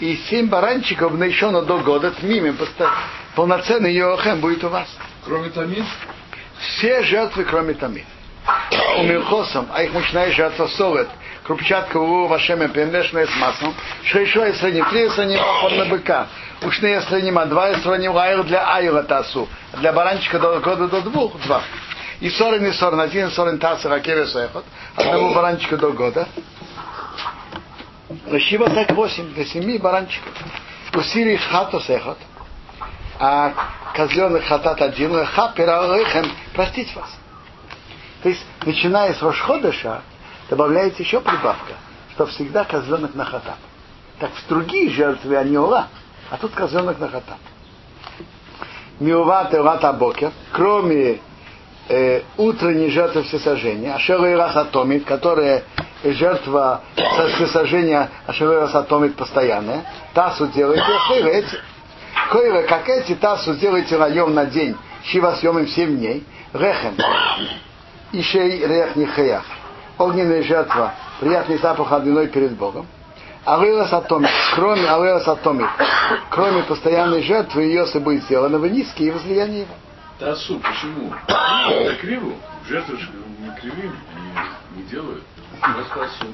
и 0.00 0.16
семь 0.28 0.48
баранчиков 0.48 1.14
еще 1.20 1.50
до 1.50 1.78
года, 1.78 2.12
с 2.12 2.22
ними 2.22 2.54
полноценный 3.34 3.92
Йохем 3.92 4.40
будет 4.40 4.64
у 4.64 4.68
вас. 4.68 4.88
Кроме 5.24 5.50
тамид, 5.50 5.84
Все 6.58 7.02
жертвы, 7.02 7.44
кроме 7.44 7.74
Тамид. 7.74 8.04
У 8.98 9.02
Милхосом, 9.02 9.68
а 9.72 9.82
их 9.82 9.92
мучная 9.92 10.30
жертва 10.32 10.66
солод, 10.66 11.08
крупчатка 11.44 11.96
у 11.96 12.26
вашем 12.26 12.68
перемешанная 12.68 13.26
с 13.26 13.36
маслом, 13.36 13.74
шейшо 14.04 14.44
и 14.46 14.52
сраним, 14.52 14.84
три 14.90 15.08
сраним 15.08 15.40
на 15.78 15.86
быка, 15.86 16.26
ушные 16.62 17.00
сраним, 17.02 17.38
а 17.38 17.46
два 17.46 17.74
сраним 17.74 18.16
айл 18.16 18.44
для 18.44 18.70
айла 18.74 19.02
тасу, 19.02 19.48
для 19.78 19.92
баранчика 19.92 20.38
до 20.38 20.60
года 20.60 20.88
до 20.88 21.00
двух, 21.00 21.40
два. 21.40 21.62
И 22.20 22.30
сорен 22.30 22.64
и 22.66 22.72
сорен, 22.72 23.00
один 23.00 23.30
сорен 23.30 23.58
таса 23.58 23.88
ракеве 23.88 24.26
сехот, 24.26 24.64
одного 24.96 25.34
баранчика 25.34 25.76
до 25.76 25.92
года. 25.92 26.28
Шива 28.38 28.70
так 28.70 28.92
восемь, 28.92 29.32
для 29.34 29.44
семи 29.44 29.78
баранчиков. 29.78 30.32
У 30.94 31.00
Сирии 31.02 31.36
хато 31.36 31.80
сехот, 31.80 32.18
а 33.18 33.52
козленок 33.94 34.44
хатат 34.44 34.80
один, 34.80 35.24
ха 35.26 35.52
пиралыхем, 35.54 36.30
простить 36.54 36.94
вас. 36.94 37.10
То 38.22 38.28
есть, 38.28 38.44
начиная 38.64 39.12
с 39.12 39.20
Рошходыша, 39.20 40.02
добавляется 40.48 41.02
еще 41.02 41.20
прибавка, 41.20 41.74
что 42.12 42.26
всегда 42.26 42.64
козленок 42.64 43.14
на 43.14 43.24
хатат. 43.24 43.58
Так 44.20 44.30
в 44.32 44.48
другие 44.48 44.90
жертвы 44.90 45.36
они 45.36 45.58
ула, 45.58 45.88
а 46.30 46.36
тут 46.36 46.52
козленок 46.52 46.98
на 47.00 47.08
хатат. 47.08 47.38
Миува 49.00 49.48
Тевата 49.50 49.92
Бокер, 49.92 50.30
кроме 50.52 51.20
э, 51.88 52.22
утренней 52.36 52.90
жертвы 52.90 53.22
всесожжения, 53.24 53.94
Ашеройрах 53.94 54.56
Атомит, 54.56 55.04
которая 55.04 55.64
жертва 56.02 56.82
всесожжения 57.34 58.10
Ашеройрах 58.26 58.74
Атомит 58.74 59.16
постоянная, 59.16 59.84
Тасу 60.14 60.46
делайте, 60.48 60.82
эти. 61.24 61.58
Койра, 62.30 62.62
как 62.62 62.88
эти, 62.88 63.14
Тасу 63.14 63.54
делайте 63.54 63.98
наем 63.98 64.34
на 64.34 64.46
день, 64.46 64.76
Шива 65.04 65.34
съемим 65.34 65.66
7 65.66 65.96
дней, 65.98 66.24
Рехем, 66.52 66.96
Ишей 68.12 68.66
Рех 68.66 68.96
Нихеях, 68.96 69.44
огненная 69.98 70.42
жертва, 70.42 70.94
приятный 71.20 71.58
запах 71.58 71.92
одной 71.92 72.28
перед 72.28 72.52
Богом, 72.52 72.86
Алейлас 73.44 73.92
Атомит, 73.92 74.30
кроме 74.54 74.88
Алейлас 74.88 75.28
Атомит, 75.28 75.68
кроме 76.30 76.62
постоянной 76.62 77.22
жертвы, 77.22 77.64
ее 77.64 77.86
сделано 78.20 78.58
в 78.58 78.66
низкие 78.66 79.12
возлияние 79.12 79.62
его. 79.62 79.74
Тасу, 80.18 80.60
почему? 80.60 81.12
Это 81.26 81.96
криву. 81.96 82.36
Жертвы 82.68 82.98
же 82.98 83.10
не 83.40 83.60
кривим, 83.60 83.96
они 84.14 84.76
не 84.76 84.82
делают. 84.84 85.24
Просто 85.60 85.94
тасу. 85.94 86.26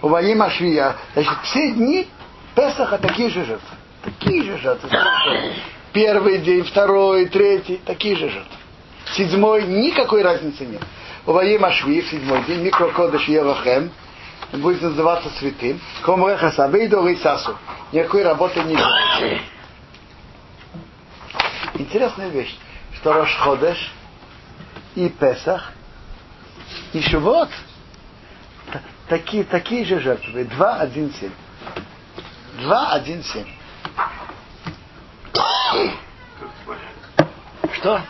У 0.00 0.08
Ваима 0.08 0.50
Швия, 0.50 0.96
значит, 1.14 1.38
все 1.42 1.72
дни 1.72 2.08
Песаха 2.54 2.98
такие 2.98 3.30
же 3.30 3.44
жертвы. 3.44 3.76
Такие 4.02 4.42
же 4.42 4.58
жертвы. 4.58 4.90
Первый 5.92 6.38
день, 6.38 6.64
второй, 6.64 7.26
третий, 7.26 7.80
такие 7.84 8.16
же 8.16 8.28
жертвы. 8.28 8.56
Седьмой, 9.14 9.64
никакой 9.64 10.22
разницы 10.22 10.64
нет. 10.66 10.82
У 11.26 11.32
Ваима 11.32 11.70
Шви, 11.72 12.00
в 12.00 12.08
седьмой 12.08 12.42
день, 12.44 12.62
микрокодыш 12.62 13.28
Елохем, 13.28 13.90
будет 14.52 14.82
называться 14.82 15.28
святым. 15.38 15.80
Комреха 16.02 16.52
Сабейду 16.52 17.06
Рейсасу. 17.06 17.56
Никакой 17.92 18.22
работы 18.22 18.60
не 18.60 18.76
делается. 18.76 19.42
Интересная 21.78 22.28
вещь, 22.28 22.56
что 22.96 23.12
Рошходеш 23.12 23.92
и 24.96 25.08
Песах 25.08 25.72
и 26.92 27.00
Шивот 27.00 27.50
такие, 29.08 29.44
такие 29.44 29.84
же 29.84 30.00
жертвы. 30.00 30.44
2, 30.44 30.74
1, 30.80 31.14
7. 31.14 31.30
2, 32.60 32.92
1, 32.92 33.22
7. 33.22 33.46
Что? 37.74 38.00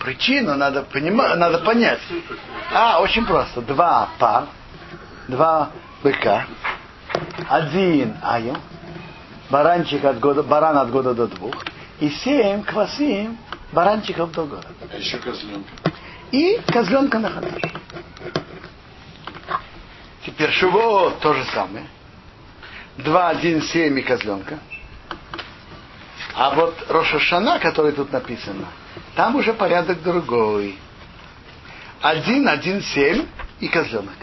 Причину 0.00 0.56
надо, 0.56 0.82
понимать, 0.82 1.36
надо 1.36 1.58
понять. 1.58 2.00
А, 2.72 3.00
очень 3.00 3.24
просто. 3.26 3.60
Два 3.62 4.08
пар, 4.18 4.46
два 5.28 5.70
быка, 6.02 6.46
один 7.48 8.16
айо, 8.22 8.56
баранчик 9.50 10.04
от 10.04 10.18
года, 10.18 10.42
баран 10.42 10.78
от 10.78 10.90
года 10.90 11.14
до 11.14 11.26
двух, 11.28 11.54
и 12.00 12.10
семь 12.10 12.62
квасим 12.62 13.38
баранчиков 13.72 14.32
до 14.32 14.44
года. 14.44 14.68
А 14.92 14.96
еще 14.96 15.18
козленка. 15.18 15.70
И 16.30 16.60
козленка 16.66 17.18
на 17.18 17.30
хадаш. 17.30 17.62
Теперь 20.24 20.50
шуво 20.50 21.12
то 21.20 21.34
же 21.34 21.44
самое. 21.44 21.86
Два, 22.98 23.28
один, 23.28 23.62
семь 23.62 23.98
и 23.98 24.02
козленка. 24.02 24.58
А 26.34 26.50
вот 26.50 26.76
Рошашана, 26.88 27.58
который 27.58 27.92
тут 27.92 28.12
написано, 28.12 28.66
там 29.14 29.36
уже 29.36 29.54
порядок 29.54 30.02
другой. 30.02 30.78
Один, 32.02 32.48
один, 32.48 32.82
семь 32.82 33.26
и 33.60 33.68
козленок. 33.68 34.14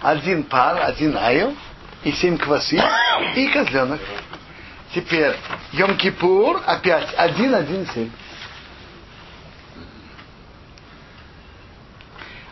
Один 0.00 0.42
пар, 0.42 0.80
один 0.82 1.16
айо 1.16 1.52
и 2.02 2.12
семь 2.12 2.36
квасы 2.36 2.80
и 3.34 3.46
козленок. 3.48 4.00
Теперь 4.94 5.36
Йом-Кипур 5.72 6.62
опять 6.64 7.12
один, 7.14 7.54
один, 7.54 7.86
семь. 7.88 8.10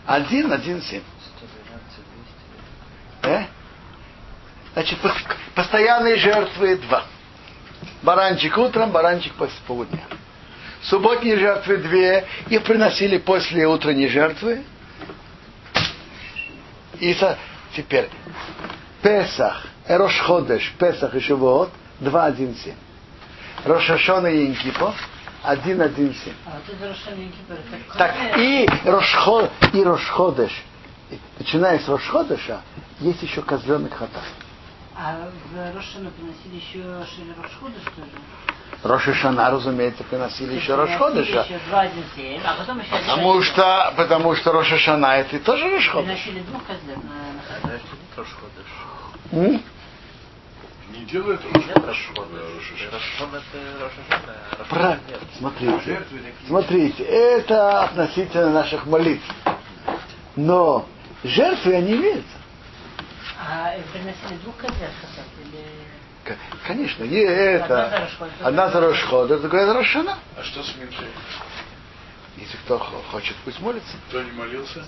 Один, 0.07 0.53
один, 0.53 0.83
семь. 0.83 1.03
Э? 3.23 3.45
Значит, 4.75 4.99
пос- 5.03 5.37
постоянные 5.55 6.17
жертвы 6.17 6.77
два. 6.77 7.05
Баранчик 8.03 8.59
утром, 8.59 8.91
баранчик 8.91 9.33
после 9.35 9.57
полудня. 9.67 10.03
Субботние 10.83 11.39
жертвы 11.39 11.79
две. 11.79 12.27
Их 12.49 12.63
приносили 12.65 13.17
после 13.19 13.67
утренней 13.67 14.09
жертвы. 14.09 14.65
И 17.01 17.15
со- 17.15 17.39
теперь 17.75 18.11
Песах, 19.03 19.67
Эрошходеш, 19.87 20.73
Песах 20.79 21.15
и 21.15 21.21
Шивот, 21.21 21.71
2.1.7. 22.01 22.75
Рошашона 23.65 24.27
и 24.27 24.47
Инкипо, 24.47 24.95
1.1.7. 25.45 26.33
А 26.47 26.51
вот 26.57 27.99
Так, 27.99 28.15
и, 28.39 28.69
Рошхо, 28.85 29.49
и 29.73 29.83
Рошходеш, 29.85 30.65
начиная 31.39 31.79
с 31.79 31.89
Рошходеша, 31.89 32.61
есть 33.01 33.23
еще 33.23 33.43
козленок 33.43 33.95
хата. 33.95 34.21
А 34.97 35.29
в 35.53 35.77
Рошану 35.77 36.11
приносили 36.11 36.57
еще 36.57 36.83
Шили 37.15 37.35
Рошхода, 37.41 37.75
что 37.81 38.01
ли? 38.01 38.11
Рошишана, 38.83 39.51
разумеется, 39.51 40.05
приносили 40.05 40.55
еще 40.55 40.77
Рошходеша. 40.77 41.43
Еще 41.43 41.61
два, 41.69 41.81
один, 41.81 42.05
семь, 42.15 42.41
а 42.45 42.55
потом 42.55 42.79
еще 42.81 42.91
Потому 42.91 43.43
что, 43.43 43.93
потому 43.97 44.35
что 44.37 44.53
Рошишана 44.53 45.07
это 45.17 45.39
тоже 45.41 45.69
Рошходеш. 45.69 46.07
Приносили 46.07 46.41
двух 46.43 46.63
козлят 46.65 46.99
на, 47.03 47.71
на 47.71 47.81
Рошходыш. 48.17 49.65
Не 50.91 51.05
это 51.05 51.93
а 54.59 54.65
Про... 54.65 54.99
Смотрите, 55.39 56.03
смотрите, 56.47 57.03
это 57.05 57.85
относительно 57.85 58.51
наших 58.51 58.85
молитв. 58.87 59.25
Но 60.37 60.87
жертвы 61.23 61.75
они 61.75 61.95
имеются. 61.95 62.37
А 63.41 63.75
приносили 63.93 64.39
двух 64.43 64.57
хатат 64.59 64.75
или... 65.45 66.37
Конечно, 66.67 67.05
не 67.05 67.19
это. 67.19 67.87
Одна 67.87 68.09
за 68.09 68.47
Одна 68.47 68.71
за 68.71 68.81
Рошходеш, 68.81 69.41
другая 69.41 69.67
за 69.67 69.75
Рошана. 69.75 70.19
А 70.37 70.43
что 70.43 70.63
с 70.63 70.75
Минхой? 70.77 71.09
Если 72.37 72.57
кто 72.59 72.79
хо- 72.79 73.03
хочет, 73.11 73.37
пусть 73.45 73.61
молится. 73.61 73.97
Кто 74.09 74.23
не 74.23 74.33
молился? 74.33 74.85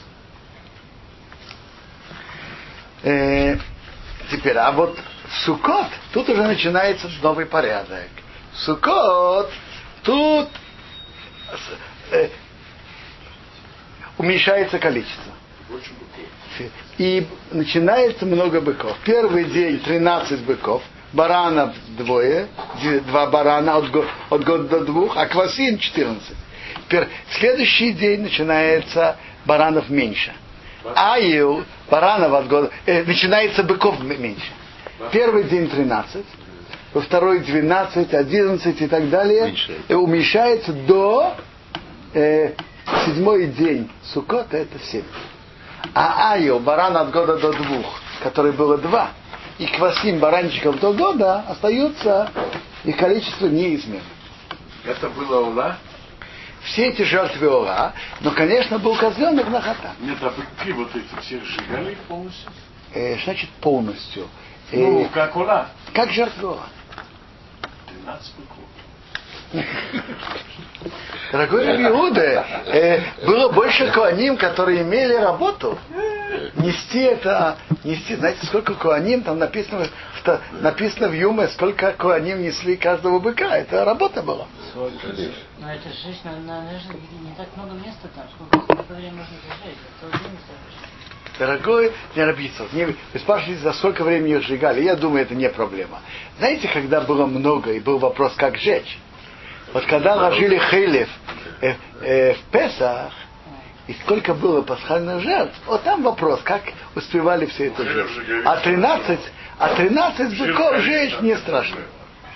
Э, 3.03 3.57
теперь, 4.31 4.57
а 4.57 4.73
вот 4.73 4.99
Сукот 5.45 5.87
тут 6.13 6.29
уже 6.29 6.43
начинается 6.43 7.09
новый 7.23 7.47
порядок. 7.47 8.09
Сукот 8.55 9.51
тут 10.03 10.49
э, 12.13 12.29
уменьшается 14.19 14.79
количество. 14.79 15.33
И 16.99 17.27
начинается 17.51 18.25
много 18.25 18.61
быков. 18.61 18.97
Первый 19.05 19.45
день 19.45 19.79
13 19.81 20.41
быков, 20.41 20.83
баранов 21.13 21.75
двое, 21.89 22.47
два 23.09 23.27
барана 23.27 23.77
от, 23.77 23.91
го- 23.91 24.07
от 24.31 24.45
года 24.45 24.65
до 24.69 24.81
двух, 24.85 25.17
а 25.17 25.27
квасин 25.27 25.79
14. 25.79 26.37
Теперь 26.87 27.09
следующий 27.39 27.93
день 27.93 28.23
начинается 28.23 29.17
баранов 29.45 29.91
меньше. 29.91 30.33
Аю, 30.95 31.65
баранов 31.91 32.33
от 32.33 32.49
года, 32.49 32.71
э, 32.87 33.03
начинается 33.05 33.63
быков 33.65 34.01
меньше. 34.01 34.47
Первый 35.13 35.45
день 35.45 35.69
13, 35.69 36.25
во 36.95 37.01
второй 37.01 37.41
12, 37.41 38.15
11 38.15 38.81
и 38.81 38.87
так 38.87 39.11
далее. 39.11 39.45
Уменьшается. 39.45 39.83
И 39.89 39.95
уменьшается 39.95 40.73
до 40.73 41.35
э, 42.15 42.53
седьмой 43.05 43.47
день 43.49 43.91
Сукота, 44.03 44.57
это 44.57 44.79
7. 44.79 45.03
А 45.95 46.33
Айо, 46.33 46.59
баран 46.59 46.97
от 46.97 47.11
года 47.11 47.37
до 47.39 47.53
двух, 47.53 48.01
который 48.23 48.53
было 48.53 48.79
два, 48.79 49.11
и 49.59 49.67
квасим 49.67 50.19
баранчиков 50.19 50.81
до 50.81 50.93
года 50.93 51.41
остаются, 51.49 52.31
их 52.85 52.97
количество 52.97 53.47
неизменно. 53.47 54.03
Это 54.85 55.09
было 55.11 55.41
Ула? 55.41 55.79
Все 56.63 56.89
эти 56.89 57.03
жертвы 57.03 57.49
Ола, 57.49 57.93
но, 58.21 58.33
конечно, 58.33 58.79
был 58.79 58.97
козленок 58.97 59.49
на 59.49 59.61
хата. 59.61 59.93
Нет, 60.01 60.19
а 60.21 60.31
быки 60.31 60.73
вот 60.73 60.91
эти 60.95 61.21
все 61.21 61.41
сжигали 61.45 61.97
полностью? 62.09 62.51
Э, 62.93 63.17
значит, 63.25 63.51
полностью. 63.61 64.27
Э, 64.73 64.77
Ну, 64.79 65.09
как 65.13 65.37
Ула. 65.37 65.69
как 65.95 66.11
жертва 66.11 66.49
Ола? 66.53 66.67
13 67.89 68.35
быков. 68.37 68.57
Дорогой 71.33 71.67
Раби 71.67 71.85
Иуда, 71.85 72.47
э, 72.67 73.01
было 73.27 73.51
больше 73.53 73.91
куаним, 73.93 74.37
которые 74.37 74.83
имели 74.83 75.15
работу. 75.15 75.79
Нести 76.57 77.01
это, 77.01 77.57
нести, 77.85 78.17
знаете, 78.17 78.45
сколько 78.47 78.75
куаним, 78.75 79.23
там 79.23 79.39
написано, 79.39 79.87
что, 80.19 80.41
написано 80.61 81.09
в 81.09 81.13
Юме, 81.15 81.49
сколько 81.49 81.93
куаним 81.93 82.43
несли 82.43 82.77
каждого 82.77 83.19
быка. 83.21 83.57
Это 83.57 83.85
работа 83.85 84.23
была. 84.23 84.47
Но 84.75 84.87
это 84.89 85.09
на- 86.25 86.33
наверное, 86.41 86.97
не 87.23 87.35
так 87.37 87.49
много 87.57 87.75
места 87.75 88.09
там, 88.15 88.25
сколько, 88.35 88.65
сколько 88.75 88.93
времени 88.95 89.17
можно 89.19 89.35
зажечь, 89.49 89.79
это 89.79 90.01
целый 90.01 90.13
день 90.25 90.39
зажечь. 90.47 90.91
Дорогой 91.39 91.93
не 92.15 92.25
Рабицов, 92.25 92.73
не- 92.73 92.87
вы 92.87 92.97
спрашиваете, 93.19 93.63
за 93.63 93.73
сколько 93.75 94.05
времени 94.05 94.37
их 94.37 94.43
сжигали. 94.43 94.83
Я 94.83 94.97
думаю, 94.97 95.23
это 95.23 95.35
не 95.35 95.49
проблема. 95.49 96.01
Знаете, 96.39 96.69
когда 96.69 97.01
было 97.03 97.27
много 97.27 97.73
и 97.73 97.81
был 97.81 97.99
вопрос, 97.99 98.33
как 98.37 98.57
жечь, 98.57 98.99
Вот 99.73 99.85
когда 99.87 100.15
ложили 100.15 100.59
хейлев 100.59 101.09
э, 101.61 101.75
э, 102.01 102.35
в 102.35 102.39
Песах, 102.53 103.13
и 103.89 103.93
сколько 104.05 104.33
было 104.35 104.63
пасхальных 104.63 105.21
жертв, 105.23 105.55
вот 105.67 105.83
там 105.83 106.03
вопрос, 106.03 106.41
как 106.43 106.63
успевали 106.95 107.47
все 107.47 107.67
это 107.67 107.85
жертв. 107.85 108.13
А 108.45 108.57
13, 108.59 109.21
а 109.59 109.75
13 109.77 110.39
быков 110.39 110.79
жечь 110.81 111.21
не 111.21 111.37
страшно. 111.37 111.79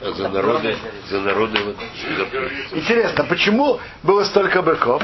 А 0.01 0.11
за 0.13 0.29
народы, 0.29 0.77
за 1.09 1.21
народы 1.21 1.59
вот. 1.65 1.77
Интересно, 2.73 3.25
почему 3.25 3.79
было 4.03 4.25
столько 4.25 4.63
быков? 4.63 5.03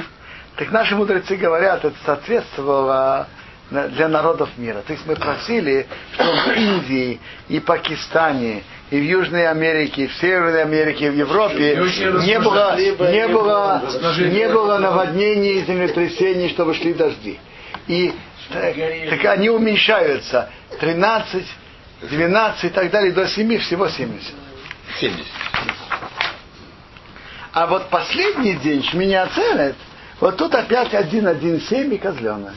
Так 0.57 0.70
наши 0.72 0.94
мудрецы 0.97 1.36
говорят, 1.36 1.84
это 1.84 1.97
соответствовало 2.05 3.28
для 3.71 4.09
народов 4.09 4.51
мира. 4.57 4.83
То 4.87 4.93
есть 4.93 5.05
мы 5.07 5.17
просили, 5.17 5.87
чтобы 6.12 6.31
в 6.31 6.49
Индии 6.57 7.21
и 7.49 7.61
Пакистане, 7.61 8.62
и 8.91 9.01
в 9.01 9.03
Южной 9.03 9.49
Америке, 9.49 10.05
и 10.05 10.07
в 10.07 10.14
Северной 10.14 10.62
Америке, 10.62 11.07
и 11.07 11.11
в 11.11 11.17
Европе 11.17 11.77
не 11.77 12.39
было, 12.39 12.77
не 12.77 13.29
было, 13.29 13.83
не 14.19 14.49
было 14.49 14.79
наводнений 14.79 15.61
и 15.61 15.64
землетрясений, 15.64 16.49
чтобы 16.51 16.75
шли 16.75 16.95
дожди. 16.95 17.39
И 17.89 18.14
так, 18.51 18.75
так 19.11 19.25
они 19.25 19.51
уменьшаются. 19.51 20.49
13, 20.79 21.45
12 22.03 22.64
и 22.64 22.69
так 22.69 22.91
далее, 22.91 23.12
до 23.12 23.27
7, 23.27 23.59
всего 23.59 23.89
70. 23.89 24.35
70. 25.01 25.25
А 27.53 27.67
вот 27.67 27.89
последний 27.89 28.55
день 28.55 28.83
Шминя 28.85 29.25
Ацерет, 29.25 29.77
вот 30.21 30.37
тут 30.37 30.55
опять 30.55 30.93
1.1.7 30.93 31.95
и 31.95 31.99
козленок. 31.99 32.53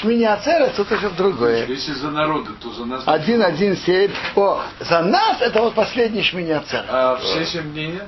Шминя 0.00 0.34
Ацерет, 0.34 0.76
тут 0.76 0.90
уже 0.92 1.10
другое. 1.10 1.66
Если 1.66 1.92
за 1.92 2.10
народы, 2.10 2.50
то 2.60 2.70
за 2.72 2.84
нас. 2.84 3.04
1.1.7. 3.04 4.10
О, 4.36 4.62
за 4.80 5.02
нас 5.02 5.40
это 5.40 5.60
вот 5.60 5.74
последний 5.74 6.22
Шминя 6.22 6.58
Ацерет. 6.58 6.86
А 6.88 7.16
все 7.16 7.44
семь 7.46 7.72
дней? 7.72 8.00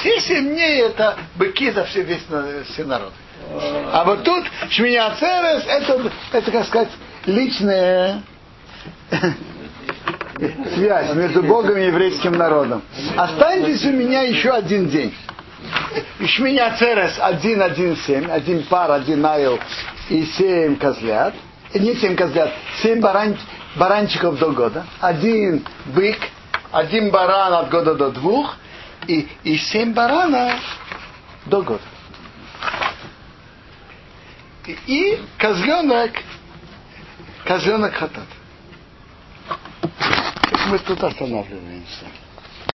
Все 0.00 0.20
семь 0.20 0.48
дней 0.48 0.80
это 0.82 1.18
быки 1.36 1.70
за 1.70 1.84
все, 1.84 2.02
весь, 2.02 2.24
все 2.68 2.84
народы. 2.84 3.12
А 3.92 4.04
вот 4.04 4.24
тут 4.24 4.44
Шминя 4.70 5.08
Ацерет, 5.08 5.66
это, 5.66 6.10
это, 6.32 6.50
как 6.50 6.66
сказать, 6.66 6.90
личная 7.26 8.22
связь 10.74 11.14
между 11.14 11.42
Богом 11.42 11.76
и 11.76 11.86
еврейским 11.86 12.32
народом. 12.32 12.82
Останьтесь 13.16 13.84
у 13.84 13.92
меня 13.92 14.22
еще 14.22 14.50
один 14.50 14.88
день. 14.88 15.14
Ишминя 16.18 16.74
Церес 16.78 17.18
1.1.7, 17.18 18.30
один 18.30 18.62
пар, 18.64 18.92
один 18.92 19.20
найл 19.20 19.58
и 20.10 20.26
семь 20.26 20.76
козлят. 20.76 21.34
Не 21.72 21.94
семь 21.94 22.16
козлят, 22.16 22.52
семь 22.82 23.00
баран, 23.00 23.38
баранчиков 23.76 24.38
до 24.38 24.50
года. 24.50 24.84
Один 25.00 25.64
бык, 25.86 26.18
один 26.72 27.10
баран 27.10 27.54
от 27.54 27.70
года 27.70 27.94
до 27.94 28.10
двух 28.10 28.56
и, 29.06 29.28
и 29.44 29.56
семь 29.56 29.92
баранов 29.92 30.60
до 31.46 31.62
года. 31.62 31.82
И, 34.66 34.76
и 34.86 35.22
козленок, 35.38 36.10
козленок 37.44 37.94
хатат. 37.94 38.26
Мы 40.66 40.78
тут 40.80 41.02
останавливаемся. 41.04 42.06